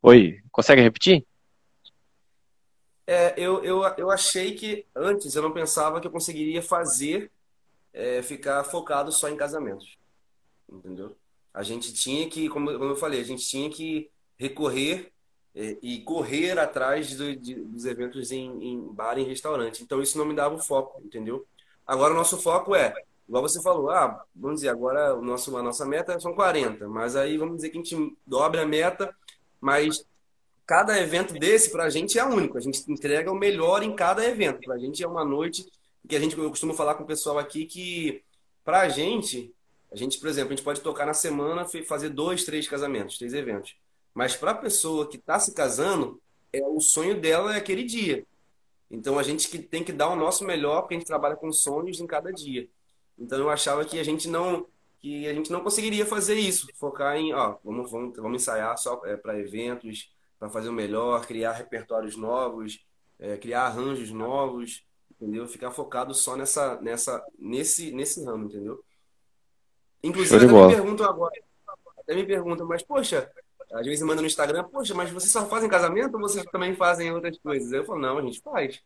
Oi, 0.00 0.40
consegue 0.52 0.80
repetir? 0.80 1.26
É, 3.06 3.34
eu, 3.36 3.62
eu, 3.64 3.82
eu 3.98 4.10
achei 4.10 4.54
que 4.54 4.86
antes 4.94 5.34
eu 5.34 5.42
não 5.42 5.52
pensava 5.52 6.00
que 6.00 6.06
eu 6.06 6.12
conseguiria 6.12 6.62
fazer 6.62 7.30
é, 7.92 8.22
ficar 8.22 8.62
focado 8.64 9.10
só 9.10 9.28
em 9.28 9.36
casamentos. 9.36 9.98
Entendeu? 10.68 11.16
A 11.52 11.62
gente 11.62 11.92
tinha 11.92 12.28
que, 12.28 12.48
como, 12.48 12.72
como 12.72 12.92
eu 12.92 12.96
falei, 12.96 13.20
a 13.20 13.24
gente 13.24 13.46
tinha 13.46 13.68
que 13.68 14.10
recorrer 14.38 15.11
e 15.54 16.00
correr 16.00 16.58
atrás 16.58 17.14
do, 17.16 17.36
de, 17.36 17.54
dos 17.54 17.84
eventos 17.84 18.30
em, 18.32 18.64
em 18.64 18.92
bar 18.92 19.18
e 19.18 19.24
restaurante. 19.24 19.82
Então 19.82 20.00
isso 20.00 20.16
não 20.16 20.24
me 20.24 20.34
dava 20.34 20.54
o 20.54 20.58
foco, 20.58 21.00
entendeu? 21.04 21.46
Agora 21.86 22.14
o 22.14 22.16
nosso 22.16 22.38
foco 22.38 22.74
é, 22.74 22.94
igual 23.28 23.42
você 23.42 23.60
falou, 23.60 23.90
ah, 23.90 24.24
vamos 24.34 24.56
dizer, 24.56 24.70
agora 24.70 25.14
o 25.14 25.22
nosso, 25.22 25.56
a 25.56 25.62
nossa 25.62 25.84
meta 25.84 26.18
são 26.20 26.34
40, 26.34 26.88
mas 26.88 27.16
aí 27.16 27.36
vamos 27.36 27.56
dizer 27.56 27.70
que 27.70 27.78
a 27.78 27.82
gente 27.82 28.16
dobra 28.26 28.62
a 28.62 28.66
meta, 28.66 29.14
mas 29.60 30.04
cada 30.66 30.98
evento 30.98 31.34
desse 31.34 31.70
para 31.70 31.84
a 31.84 31.90
gente 31.90 32.18
é 32.18 32.24
único. 32.24 32.56
A 32.56 32.60
gente 32.60 32.90
entrega 32.90 33.30
o 33.30 33.34
melhor 33.34 33.82
em 33.82 33.94
cada 33.94 34.24
evento. 34.24 34.60
Para 34.64 34.76
a 34.76 34.78
gente 34.78 35.02
é 35.02 35.06
uma 35.06 35.24
noite 35.24 35.66
que 36.08 36.16
a 36.16 36.20
gente, 36.20 36.36
eu 36.36 36.50
costumo 36.50 36.74
falar 36.74 36.94
com 36.94 37.04
o 37.04 37.06
pessoal 37.06 37.38
aqui 37.38 37.66
que 37.66 38.22
para 38.64 38.80
a 38.80 38.88
gente, 38.88 39.52
a 39.92 39.96
gente, 39.96 40.18
por 40.18 40.28
exemplo, 40.28 40.52
a 40.52 40.56
gente 40.56 40.64
pode 40.64 40.80
tocar 40.80 41.06
na 41.06 41.14
semana, 41.14 41.66
fazer 41.86 42.08
dois, 42.08 42.44
três 42.44 42.66
casamentos, 42.68 43.18
três 43.18 43.34
eventos. 43.34 43.76
Mas 44.14 44.36
para 44.36 44.50
a 44.50 44.56
pessoa 44.56 45.08
que 45.08 45.16
está 45.16 45.38
se 45.38 45.54
casando, 45.54 46.20
é 46.52 46.64
o 46.66 46.80
sonho 46.80 47.20
dela 47.20 47.54
é 47.54 47.58
aquele 47.58 47.84
dia. 47.84 48.26
Então 48.90 49.18
a 49.18 49.22
gente 49.22 49.48
que 49.48 49.58
tem 49.58 49.82
que 49.82 49.92
dar 49.92 50.10
o 50.10 50.16
nosso 50.16 50.44
melhor, 50.44 50.82
porque 50.82 50.94
a 50.94 50.98
gente 50.98 51.06
trabalha 51.06 51.34
com 51.34 51.50
sonhos 51.50 51.98
em 51.98 52.06
cada 52.06 52.30
dia. 52.30 52.68
Então 53.18 53.38
eu 53.38 53.48
achava 53.48 53.84
que 53.84 53.98
a 53.98 54.04
gente 54.04 54.28
não 54.28 54.66
que 55.00 55.26
a 55.26 55.34
gente 55.34 55.50
não 55.50 55.64
conseguiria 55.64 56.06
fazer 56.06 56.36
isso, 56.36 56.68
focar 56.74 57.16
em, 57.16 57.32
ó, 57.34 57.56
vamos 57.64 57.90
vamos, 57.90 58.14
vamos 58.16 58.40
ensaiar 58.40 58.78
só 58.78 59.00
é, 59.04 59.16
para 59.16 59.36
eventos, 59.36 60.12
para 60.38 60.48
fazer 60.48 60.68
o 60.68 60.72
melhor, 60.72 61.26
criar 61.26 61.52
repertórios 61.52 62.16
novos, 62.16 62.84
é, 63.18 63.36
criar 63.36 63.62
arranjos 63.62 64.12
novos, 64.12 64.84
entendeu? 65.10 65.48
Ficar 65.48 65.72
focado 65.72 66.14
só 66.14 66.36
nessa 66.36 66.80
nessa 66.80 67.24
nesse 67.38 67.92
nesse 67.92 68.24
ramo, 68.24 68.44
entendeu? 68.44 68.84
Inclusive 70.04 70.44
até 70.44 70.52
me 70.52 70.74
perguntam 70.74 71.06
agora, 71.06 71.42
até 71.98 72.14
me 72.14 72.26
perguntam, 72.26 72.66
mas 72.66 72.82
poxa, 72.82 73.32
às 73.72 73.86
vezes 73.86 74.02
manda 74.04 74.20
no 74.20 74.26
Instagram, 74.26 74.64
poxa, 74.64 74.94
mas 74.94 75.10
vocês 75.10 75.32
só 75.32 75.46
fazem 75.46 75.68
casamento 75.68 76.14
ou 76.14 76.20
vocês 76.20 76.44
também 76.46 76.74
fazem 76.74 77.10
outras 77.12 77.38
coisas? 77.38 77.72
Eu 77.72 77.84
falo, 77.84 78.00
não, 78.00 78.18
a 78.18 78.22
gente 78.22 78.40
faz. 78.40 78.80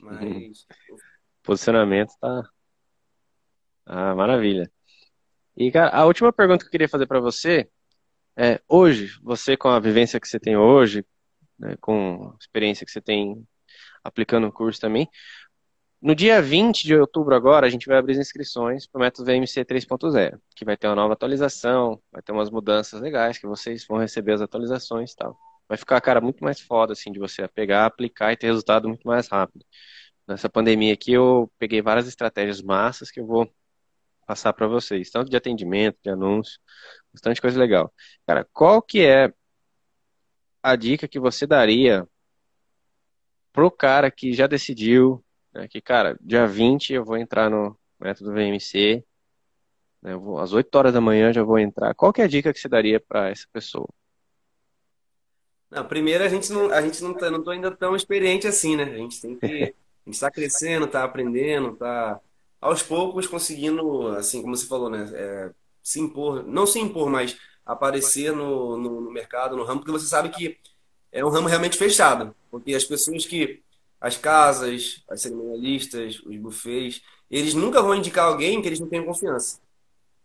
Mas. 0.00 0.66
Posicionamento 1.42 2.12
tá. 2.20 2.42
Ah, 3.86 4.14
maravilha. 4.14 4.70
E, 5.56 5.72
cara, 5.72 5.90
a 5.96 6.04
última 6.04 6.32
pergunta 6.32 6.62
que 6.62 6.68
eu 6.68 6.70
queria 6.70 6.88
fazer 6.88 7.06
para 7.06 7.20
você 7.20 7.68
é: 8.36 8.60
hoje, 8.68 9.18
você 9.22 9.56
com 9.56 9.68
a 9.68 9.80
vivência 9.80 10.20
que 10.20 10.28
você 10.28 10.38
tem 10.38 10.56
hoje, 10.56 11.04
né, 11.58 11.76
com 11.80 12.32
a 12.34 12.36
experiência 12.38 12.84
que 12.84 12.92
você 12.92 13.00
tem 13.00 13.46
aplicando 14.04 14.46
o 14.46 14.52
curso 14.52 14.80
também, 14.80 15.08
no 16.00 16.14
dia 16.14 16.40
20 16.40 16.84
de 16.84 16.94
outubro 16.94 17.34
agora, 17.34 17.66
a 17.66 17.70
gente 17.70 17.86
vai 17.86 17.98
abrir 17.98 18.12
as 18.12 18.18
inscrições 18.18 18.86
para 18.86 18.98
o 18.98 19.02
método 19.02 19.26
VMC 19.26 19.64
3.0, 19.64 20.40
que 20.54 20.64
vai 20.64 20.76
ter 20.76 20.86
uma 20.86 20.94
nova 20.94 21.14
atualização, 21.14 22.00
vai 22.12 22.22
ter 22.22 22.32
umas 22.32 22.50
mudanças 22.50 23.00
legais, 23.00 23.38
que 23.38 23.46
vocês 23.46 23.84
vão 23.86 23.98
receber 23.98 24.32
as 24.32 24.40
atualizações 24.40 25.12
e 25.12 25.16
tal. 25.16 25.36
Vai 25.68 25.76
ficar, 25.76 26.00
cara, 26.00 26.20
muito 26.20 26.42
mais 26.42 26.60
foda, 26.60 26.92
assim, 26.92 27.10
de 27.12 27.18
você 27.18 27.46
pegar, 27.48 27.84
aplicar 27.84 28.32
e 28.32 28.36
ter 28.36 28.46
resultado 28.46 28.88
muito 28.88 29.06
mais 29.06 29.28
rápido. 29.28 29.64
Nessa 30.26 30.48
pandemia 30.48 30.94
aqui, 30.94 31.12
eu 31.12 31.50
peguei 31.58 31.82
várias 31.82 32.06
estratégias 32.06 32.62
massas 32.62 33.10
que 33.10 33.20
eu 33.20 33.26
vou 33.26 33.50
passar 34.26 34.52
para 34.52 34.66
vocês, 34.66 35.10
tanto 35.10 35.30
de 35.30 35.36
atendimento, 35.36 35.98
de 36.02 36.10
anúncio, 36.10 36.60
bastante 37.12 37.40
coisa 37.40 37.58
legal. 37.58 37.92
Cara, 38.26 38.46
qual 38.52 38.80
que 38.82 39.00
é 39.04 39.32
a 40.62 40.76
dica 40.76 41.08
que 41.08 41.18
você 41.18 41.46
daria 41.46 42.06
pro 43.52 43.70
cara 43.70 44.10
que 44.10 44.32
já 44.32 44.46
decidiu 44.46 45.24
né, 45.58 45.66
que, 45.68 45.80
cara, 45.80 46.16
dia 46.20 46.46
20 46.46 46.92
eu 46.92 47.04
vou 47.04 47.16
entrar 47.16 47.50
no 47.50 47.76
método 47.98 48.32
VMC, 48.32 49.04
né, 50.00 50.14
vou, 50.14 50.38
às 50.38 50.52
8 50.52 50.72
horas 50.76 50.92
da 50.92 51.00
manhã 51.00 51.32
já 51.32 51.42
vou 51.42 51.58
entrar. 51.58 51.94
Qual 51.94 52.12
que 52.12 52.22
é 52.22 52.24
a 52.24 52.28
dica 52.28 52.52
que 52.52 52.60
você 52.60 52.68
daria 52.68 53.00
para 53.00 53.28
essa 53.28 53.46
pessoa? 53.52 53.88
Não, 55.68 55.84
primeiro 55.84 56.22
a 56.24 56.28
gente 56.28 56.50
não, 56.52 56.70
a 56.70 56.80
gente 56.80 57.02
não 57.02 57.12
tá, 57.12 57.30
não 57.30 57.42
tô 57.42 57.50
ainda 57.50 57.70
tão 57.70 57.94
experiente 57.94 58.46
assim, 58.46 58.76
né? 58.76 58.84
A 58.84 58.96
gente 58.96 59.20
tem 59.20 59.36
que, 59.36 59.46
a 59.46 60.06
gente 60.06 60.14
está 60.14 60.30
crescendo, 60.30 60.86
está 60.86 61.04
aprendendo, 61.04 61.72
está 61.72 62.20
aos 62.60 62.82
poucos 62.82 63.26
conseguindo, 63.26 64.08
assim 64.16 64.40
como 64.40 64.56
você 64.56 64.66
falou, 64.66 64.88
né? 64.88 65.10
É, 65.12 65.50
se 65.82 66.00
impor, 66.00 66.42
não 66.46 66.66
se 66.66 66.78
impor, 66.78 67.10
mas 67.10 67.36
aparecer 67.66 68.32
no, 68.32 68.78
no, 68.78 69.00
no 69.02 69.10
mercado, 69.10 69.56
no 69.56 69.64
ramo, 69.64 69.80
porque 69.80 69.92
você 69.92 70.06
sabe 70.06 70.30
que 70.30 70.56
é 71.12 71.24
um 71.24 71.28
ramo 71.28 71.48
realmente 71.48 71.76
fechado, 71.76 72.34
porque 72.50 72.74
as 72.74 72.84
pessoas 72.84 73.26
que 73.26 73.62
as 74.00 74.16
casas, 74.16 75.02
as 75.08 75.20
cerimonialistas, 75.20 76.20
os 76.20 76.36
buffets, 76.36 77.02
eles 77.30 77.54
nunca 77.54 77.82
vão 77.82 77.94
indicar 77.94 78.26
alguém 78.26 78.62
que 78.62 78.68
eles 78.68 78.80
não 78.80 78.88
tenham 78.88 79.04
confiança. 79.04 79.58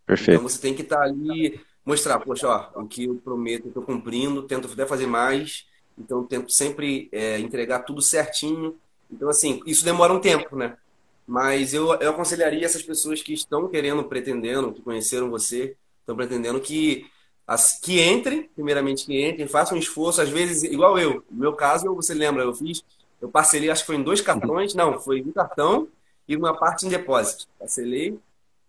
Perfeito. 0.06 0.32
Então 0.32 0.50
você 0.50 0.60
tem 0.60 0.74
que 0.74 0.82
estar 0.82 0.98
tá 0.98 1.04
ali, 1.04 1.60
mostrar, 1.86 2.20
poxa, 2.20 2.48
ó, 2.48 2.82
o 2.82 2.88
que 2.88 3.06
eu 3.06 3.16
prometo, 3.16 3.66
eu 3.66 3.70
estou 3.70 3.84
cumprindo, 3.84 4.44
tento 4.44 4.72
até 4.72 4.86
fazer 4.86 5.08
mais, 5.08 5.66
então 5.98 6.24
tento 6.24 6.52
sempre 6.52 7.10
é, 7.12 7.40
entregar 7.40 7.80
tudo 7.80 8.02
certinho. 8.02 8.78
Então, 9.12 9.30
assim, 9.30 9.62
isso 9.66 9.86
demora 9.86 10.14
um 10.14 10.20
tempo, 10.20 10.56
né? 10.56 10.78
Mas 11.26 11.74
eu, 11.74 11.94
eu 11.96 12.12
aconselharia 12.12 12.66
essas 12.66 12.84
pessoas 12.84 13.22
que 13.22 13.34
estão 13.34 13.68
querendo, 13.70 14.04
pretendendo, 14.04 14.74
que 14.74 14.82
conheceram 14.82 15.30
você, 15.30 15.76
estão 16.00 16.16
pretendendo 16.16 16.60
que, 16.60 17.06
as, 17.48 17.80
que 17.80 18.02
entrem, 18.02 18.50
primeiramente 18.56 19.06
que 19.06 19.26
entrem, 19.26 19.48
façam 19.48 19.78
um 19.78 19.80
esforço, 19.80 20.22
às 20.22 20.30
vezes, 20.30 20.64
igual 20.64 21.00
eu. 21.00 21.24
No 21.32 21.40
meu 21.40 21.54
caso, 21.54 21.94
você 21.96 22.14
lembra, 22.14 22.44
eu 22.44 22.54
fiz 22.54 22.84
eu 23.24 23.30
parcelei, 23.30 23.70
acho 23.70 23.84
que 23.84 23.88
foi 23.88 23.96
em 23.96 24.04
dois 24.04 24.20
cartões, 24.20 24.76
não, 24.76 25.00
foi 25.00 25.22
um 25.22 25.32
cartão 25.32 25.88
e 26.28 26.36
uma 26.36 26.54
parte 26.54 26.86
em 26.86 26.90
depósito. 26.90 27.48
Parcelei 27.58 28.20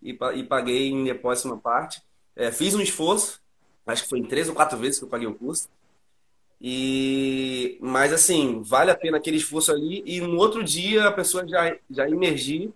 e, 0.01 0.17
e 0.33 0.43
paguei 0.43 0.87
em 0.87 1.03
depósito 1.03 1.49
uma 1.49 1.57
parte. 1.57 2.01
É, 2.33 2.49
fiz 2.53 2.73
um 2.73 2.79
esforço, 2.79 3.41
acho 3.85 4.03
que 4.03 4.09
foi 4.09 4.19
em 4.19 4.23
três 4.23 4.47
ou 4.47 4.55
quatro 4.55 4.77
vezes 4.77 4.97
que 4.97 5.03
eu 5.03 5.09
paguei 5.09 5.27
o 5.27 5.35
custo. 5.35 5.67
E, 6.61 7.77
mas 7.81 8.13
assim, 8.13 8.61
vale 8.63 8.91
a 8.91 8.95
pena 8.95 9.17
aquele 9.17 9.35
esforço 9.35 9.73
ali 9.73 10.01
e 10.05 10.21
no 10.21 10.37
outro 10.37 10.63
dia 10.63 11.09
a 11.09 11.11
pessoa 11.11 11.45
já, 11.45 11.77
já 11.91 12.09
emergir, 12.09 12.71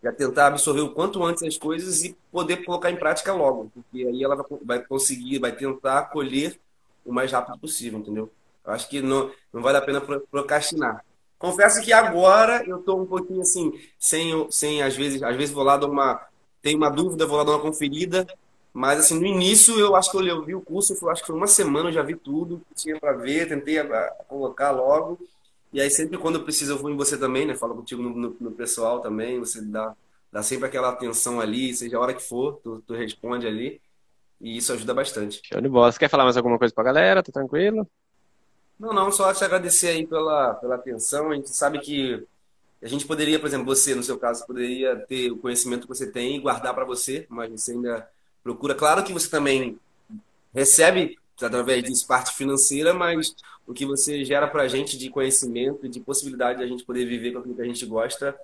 já 0.00 0.12
tentar 0.12 0.46
absorver 0.46 0.82
o 0.82 0.94
quanto 0.94 1.20
antes 1.24 1.42
as 1.42 1.58
coisas 1.58 2.04
e 2.04 2.16
poder 2.30 2.64
colocar 2.64 2.92
em 2.92 2.96
prática 2.96 3.32
logo, 3.32 3.72
porque 3.74 4.06
aí 4.06 4.22
ela 4.22 4.36
vai 4.62 4.84
conseguir, 4.84 5.40
vai 5.40 5.50
tentar 5.50 6.04
colher 6.12 6.60
o 7.04 7.12
mais 7.12 7.32
rápido 7.32 7.58
possível, 7.58 7.98
entendeu? 7.98 8.30
Eu 8.64 8.72
acho 8.72 8.88
que 8.88 9.02
não, 9.02 9.32
não 9.52 9.60
vale 9.60 9.78
a 9.78 9.82
pena 9.82 10.00
procrastinar. 10.00 11.04
Confesso 11.44 11.82
que 11.82 11.92
agora 11.92 12.64
eu 12.66 12.78
estou 12.78 13.02
um 13.02 13.04
pouquinho 13.04 13.42
assim, 13.42 13.78
sem, 13.98 14.50
sem 14.50 14.82
às 14.82 14.96
vezes, 14.96 15.22
às 15.22 15.36
vezes 15.36 15.54
vou 15.54 15.62
lá 15.62 15.76
dar 15.76 15.86
uma, 15.86 16.26
tenho 16.62 16.78
uma 16.78 16.88
dúvida, 16.88 17.26
vou 17.26 17.36
lá 17.36 17.44
dar 17.44 17.50
uma 17.50 17.60
conferida, 17.60 18.26
mas 18.72 18.98
assim, 18.98 19.20
no 19.20 19.26
início 19.26 19.78
eu 19.78 19.94
acho 19.94 20.10
que 20.10 20.16
eu, 20.16 20.42
vi 20.42 20.54
o 20.54 20.62
curso, 20.62 20.96
eu 20.98 21.10
acho 21.10 21.20
que 21.20 21.26
foi 21.26 21.36
uma 21.36 21.46
semana 21.46 21.90
eu 21.90 21.92
já 21.92 22.02
vi 22.02 22.16
tudo 22.16 22.62
que 22.70 22.74
tinha 22.74 22.98
para 22.98 23.12
ver, 23.12 23.46
tentei 23.46 23.78
a, 23.78 23.82
a, 23.82 24.10
colocar 24.26 24.70
logo. 24.70 25.18
E 25.70 25.82
aí 25.82 25.90
sempre 25.90 26.16
quando 26.16 26.36
eu 26.36 26.44
preciso 26.44 26.72
eu 26.72 26.78
vou 26.78 26.90
em 26.90 26.96
você 26.96 27.18
também, 27.18 27.44
né? 27.44 27.54
Falo 27.54 27.74
contigo 27.74 28.02
no, 28.02 28.08
no, 28.08 28.36
no, 28.40 28.50
pessoal 28.52 29.00
também, 29.00 29.38
você 29.38 29.60
dá, 29.60 29.94
dá 30.32 30.42
sempre 30.42 30.66
aquela 30.66 30.88
atenção 30.88 31.42
ali, 31.42 31.74
seja 31.74 31.98
a 31.98 32.00
hora 32.00 32.14
que 32.14 32.22
for, 32.22 32.58
tu, 32.64 32.82
tu 32.86 32.94
responde 32.94 33.46
ali. 33.46 33.82
E 34.40 34.56
isso 34.56 34.72
ajuda 34.72 34.94
bastante. 34.94 35.42
Show 35.44 35.60
de 35.60 35.68
bola. 35.68 35.92
Você 35.92 35.98
quer 35.98 36.08
falar 36.08 36.24
mais 36.24 36.38
alguma 36.38 36.58
coisa 36.58 36.74
pra 36.74 36.84
galera? 36.84 37.22
Tá 37.22 37.30
tranquilo? 37.30 37.86
Não, 38.78 38.92
não, 38.92 39.10
só 39.12 39.32
te 39.32 39.44
agradecer 39.44 39.88
aí 39.88 40.06
pela, 40.06 40.54
pela 40.54 40.74
atenção. 40.74 41.30
A 41.30 41.34
gente 41.34 41.50
sabe 41.50 41.78
que 41.80 42.26
a 42.82 42.88
gente 42.88 43.06
poderia, 43.06 43.38
por 43.38 43.46
exemplo, 43.46 43.66
você, 43.66 43.94
no 43.94 44.02
seu 44.02 44.18
caso, 44.18 44.46
poderia 44.46 44.96
ter 44.96 45.30
o 45.30 45.38
conhecimento 45.38 45.82
que 45.82 45.88
você 45.88 46.10
tem 46.10 46.36
e 46.36 46.40
guardar 46.40 46.74
para 46.74 46.84
você, 46.84 47.26
mas 47.28 47.50
você 47.50 47.72
ainda 47.72 48.08
procura. 48.42 48.74
Claro 48.74 49.02
que 49.04 49.12
você 49.12 49.28
também 49.28 49.78
recebe, 50.52 51.18
através 51.40 51.82
disso, 51.82 52.06
parte 52.06 52.34
financeira, 52.34 52.92
mas 52.92 53.34
o 53.66 53.72
que 53.72 53.86
você 53.86 54.24
gera 54.24 54.46
para 54.46 54.62
a 54.62 54.68
gente 54.68 54.98
de 54.98 55.08
conhecimento 55.08 55.86
e 55.86 55.88
de 55.88 56.00
possibilidade 56.00 56.58
de 56.58 56.64
a 56.64 56.68
gente 56.68 56.84
poder 56.84 57.06
viver 57.06 57.32
com 57.32 57.38
aquilo 57.38 57.54
que 57.54 57.62
a 57.62 57.66
gente 57.66 57.86
gosta 57.86 58.36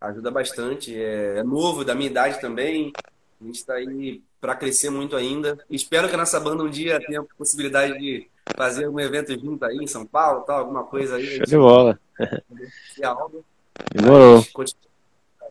ajuda 0.00 0.30
bastante. 0.30 0.94
É, 0.94 1.38
é 1.38 1.42
novo, 1.42 1.84
da 1.84 1.94
minha 1.94 2.08
idade 2.08 2.40
também. 2.40 2.92
A 3.40 3.44
gente 3.44 3.56
está 3.56 3.74
aí 3.74 4.22
para 4.40 4.56
crescer 4.56 4.90
muito 4.90 5.14
ainda. 5.14 5.58
Espero 5.68 6.08
que 6.08 6.14
a 6.14 6.18
nossa 6.18 6.40
banda 6.40 6.62
um 6.62 6.70
dia 6.70 7.00
tenha 7.06 7.20
a 7.20 7.24
possibilidade 7.36 7.98
de 7.98 8.28
fazer 8.56 8.88
um 8.88 8.98
evento 9.00 9.32
junto 9.38 9.64
aí 9.64 9.76
em 9.76 9.86
São 9.86 10.04
Paulo, 10.06 10.42
tal, 10.42 10.58
alguma 10.58 10.84
coisa 10.84 11.16
aí. 11.16 11.36
Show 11.36 11.46
de 11.46 11.56
bola. 11.56 12.00
Demorou. 13.92 14.44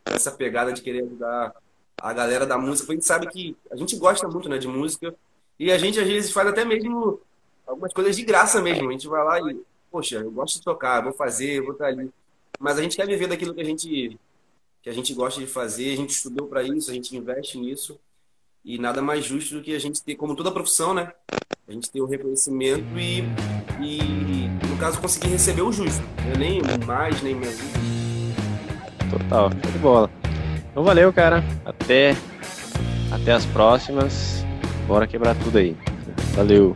Essa 0.06 0.32
pegada 0.32 0.72
de 0.72 0.82
querer 0.82 1.04
ajudar 1.04 1.54
a 2.02 2.14
galera 2.14 2.46
da 2.46 2.58
música. 2.58 2.92
A 2.92 2.96
gente 2.96 3.06
sabe 3.06 3.28
que 3.28 3.56
a 3.72 3.76
gente 3.76 3.96
gosta 3.98 4.28
muito 4.28 4.50
né, 4.50 4.58
de 4.58 4.68
música 4.68 5.14
e 5.58 5.72
a 5.72 5.78
gente 5.78 6.00
às 6.00 6.08
vezes 6.08 6.32
faz 6.32 6.48
até 6.48 6.64
mesmo 6.64 7.20
algumas 7.68 7.94
coisas 7.94 8.16
de 8.16 8.24
graça 8.24 8.62
mesmo. 8.62 8.90
A 8.90 8.92
gente 8.92 9.08
vai 9.08 9.24
lá 9.24 9.52
e, 9.52 9.62
poxa, 9.92 10.18
eu 10.18 10.32
gosto 10.32 10.56
de 10.56 10.64
tocar, 10.64 11.04
vou 11.04 11.14
fazer, 11.14 11.62
vou 11.62 11.74
estar 11.74 11.88
ali. 11.88 12.12
Mas 12.60 12.78
a 12.78 12.82
gente 12.82 12.96
quer 12.96 13.08
viver 13.08 13.28
daquilo 13.28 13.54
que 13.54 13.62
a 13.62 13.66
gente 13.66 14.20
que 14.82 14.90
a 14.90 14.94
gente 14.94 15.14
gosta 15.14 15.42
de 15.42 15.48
fazer, 15.48 15.94
a 15.94 15.98
gente 15.98 16.12
estudou 16.12 16.48
para 16.48 16.64
isso, 16.64 16.90
a 16.90 16.94
gente 16.94 17.16
investe 17.16 17.58
nisso. 17.58 18.00
E 18.64 18.78
nada 18.78 19.02
mais 19.02 19.26
justo 19.26 19.56
do 19.56 19.62
que 19.62 19.76
a 19.76 19.80
gente 19.80 20.02
ter, 20.02 20.16
como 20.16 20.36
toda 20.36 20.52
profissão, 20.52 20.94
né? 20.94 21.14
A 21.70 21.72
gente 21.72 21.92
ter 21.92 22.02
o 22.02 22.08
reconhecimento 22.08 22.84
e, 22.98 23.24
e 23.80 24.50
no 24.68 24.76
caso, 24.78 25.00
conseguir 25.00 25.28
receber 25.28 25.62
o 25.62 25.72
justo. 25.72 26.04
Eu 26.34 26.40
nem 26.40 26.62
mais, 26.84 27.22
nem 27.22 27.36
menos. 27.36 27.60
Total, 29.12 29.52
show 29.52 29.72
de 29.72 29.78
bola. 29.78 30.10
Então 30.72 30.84
valeu, 30.84 31.14
cara. 31.14 31.44
Até, 31.64 32.16
até 33.12 33.34
as 33.34 33.46
próximas. 33.46 34.44
Bora 34.88 35.06
quebrar 35.06 35.36
tudo 35.36 35.60
aí. 35.60 35.78
Valeu. 36.34 36.76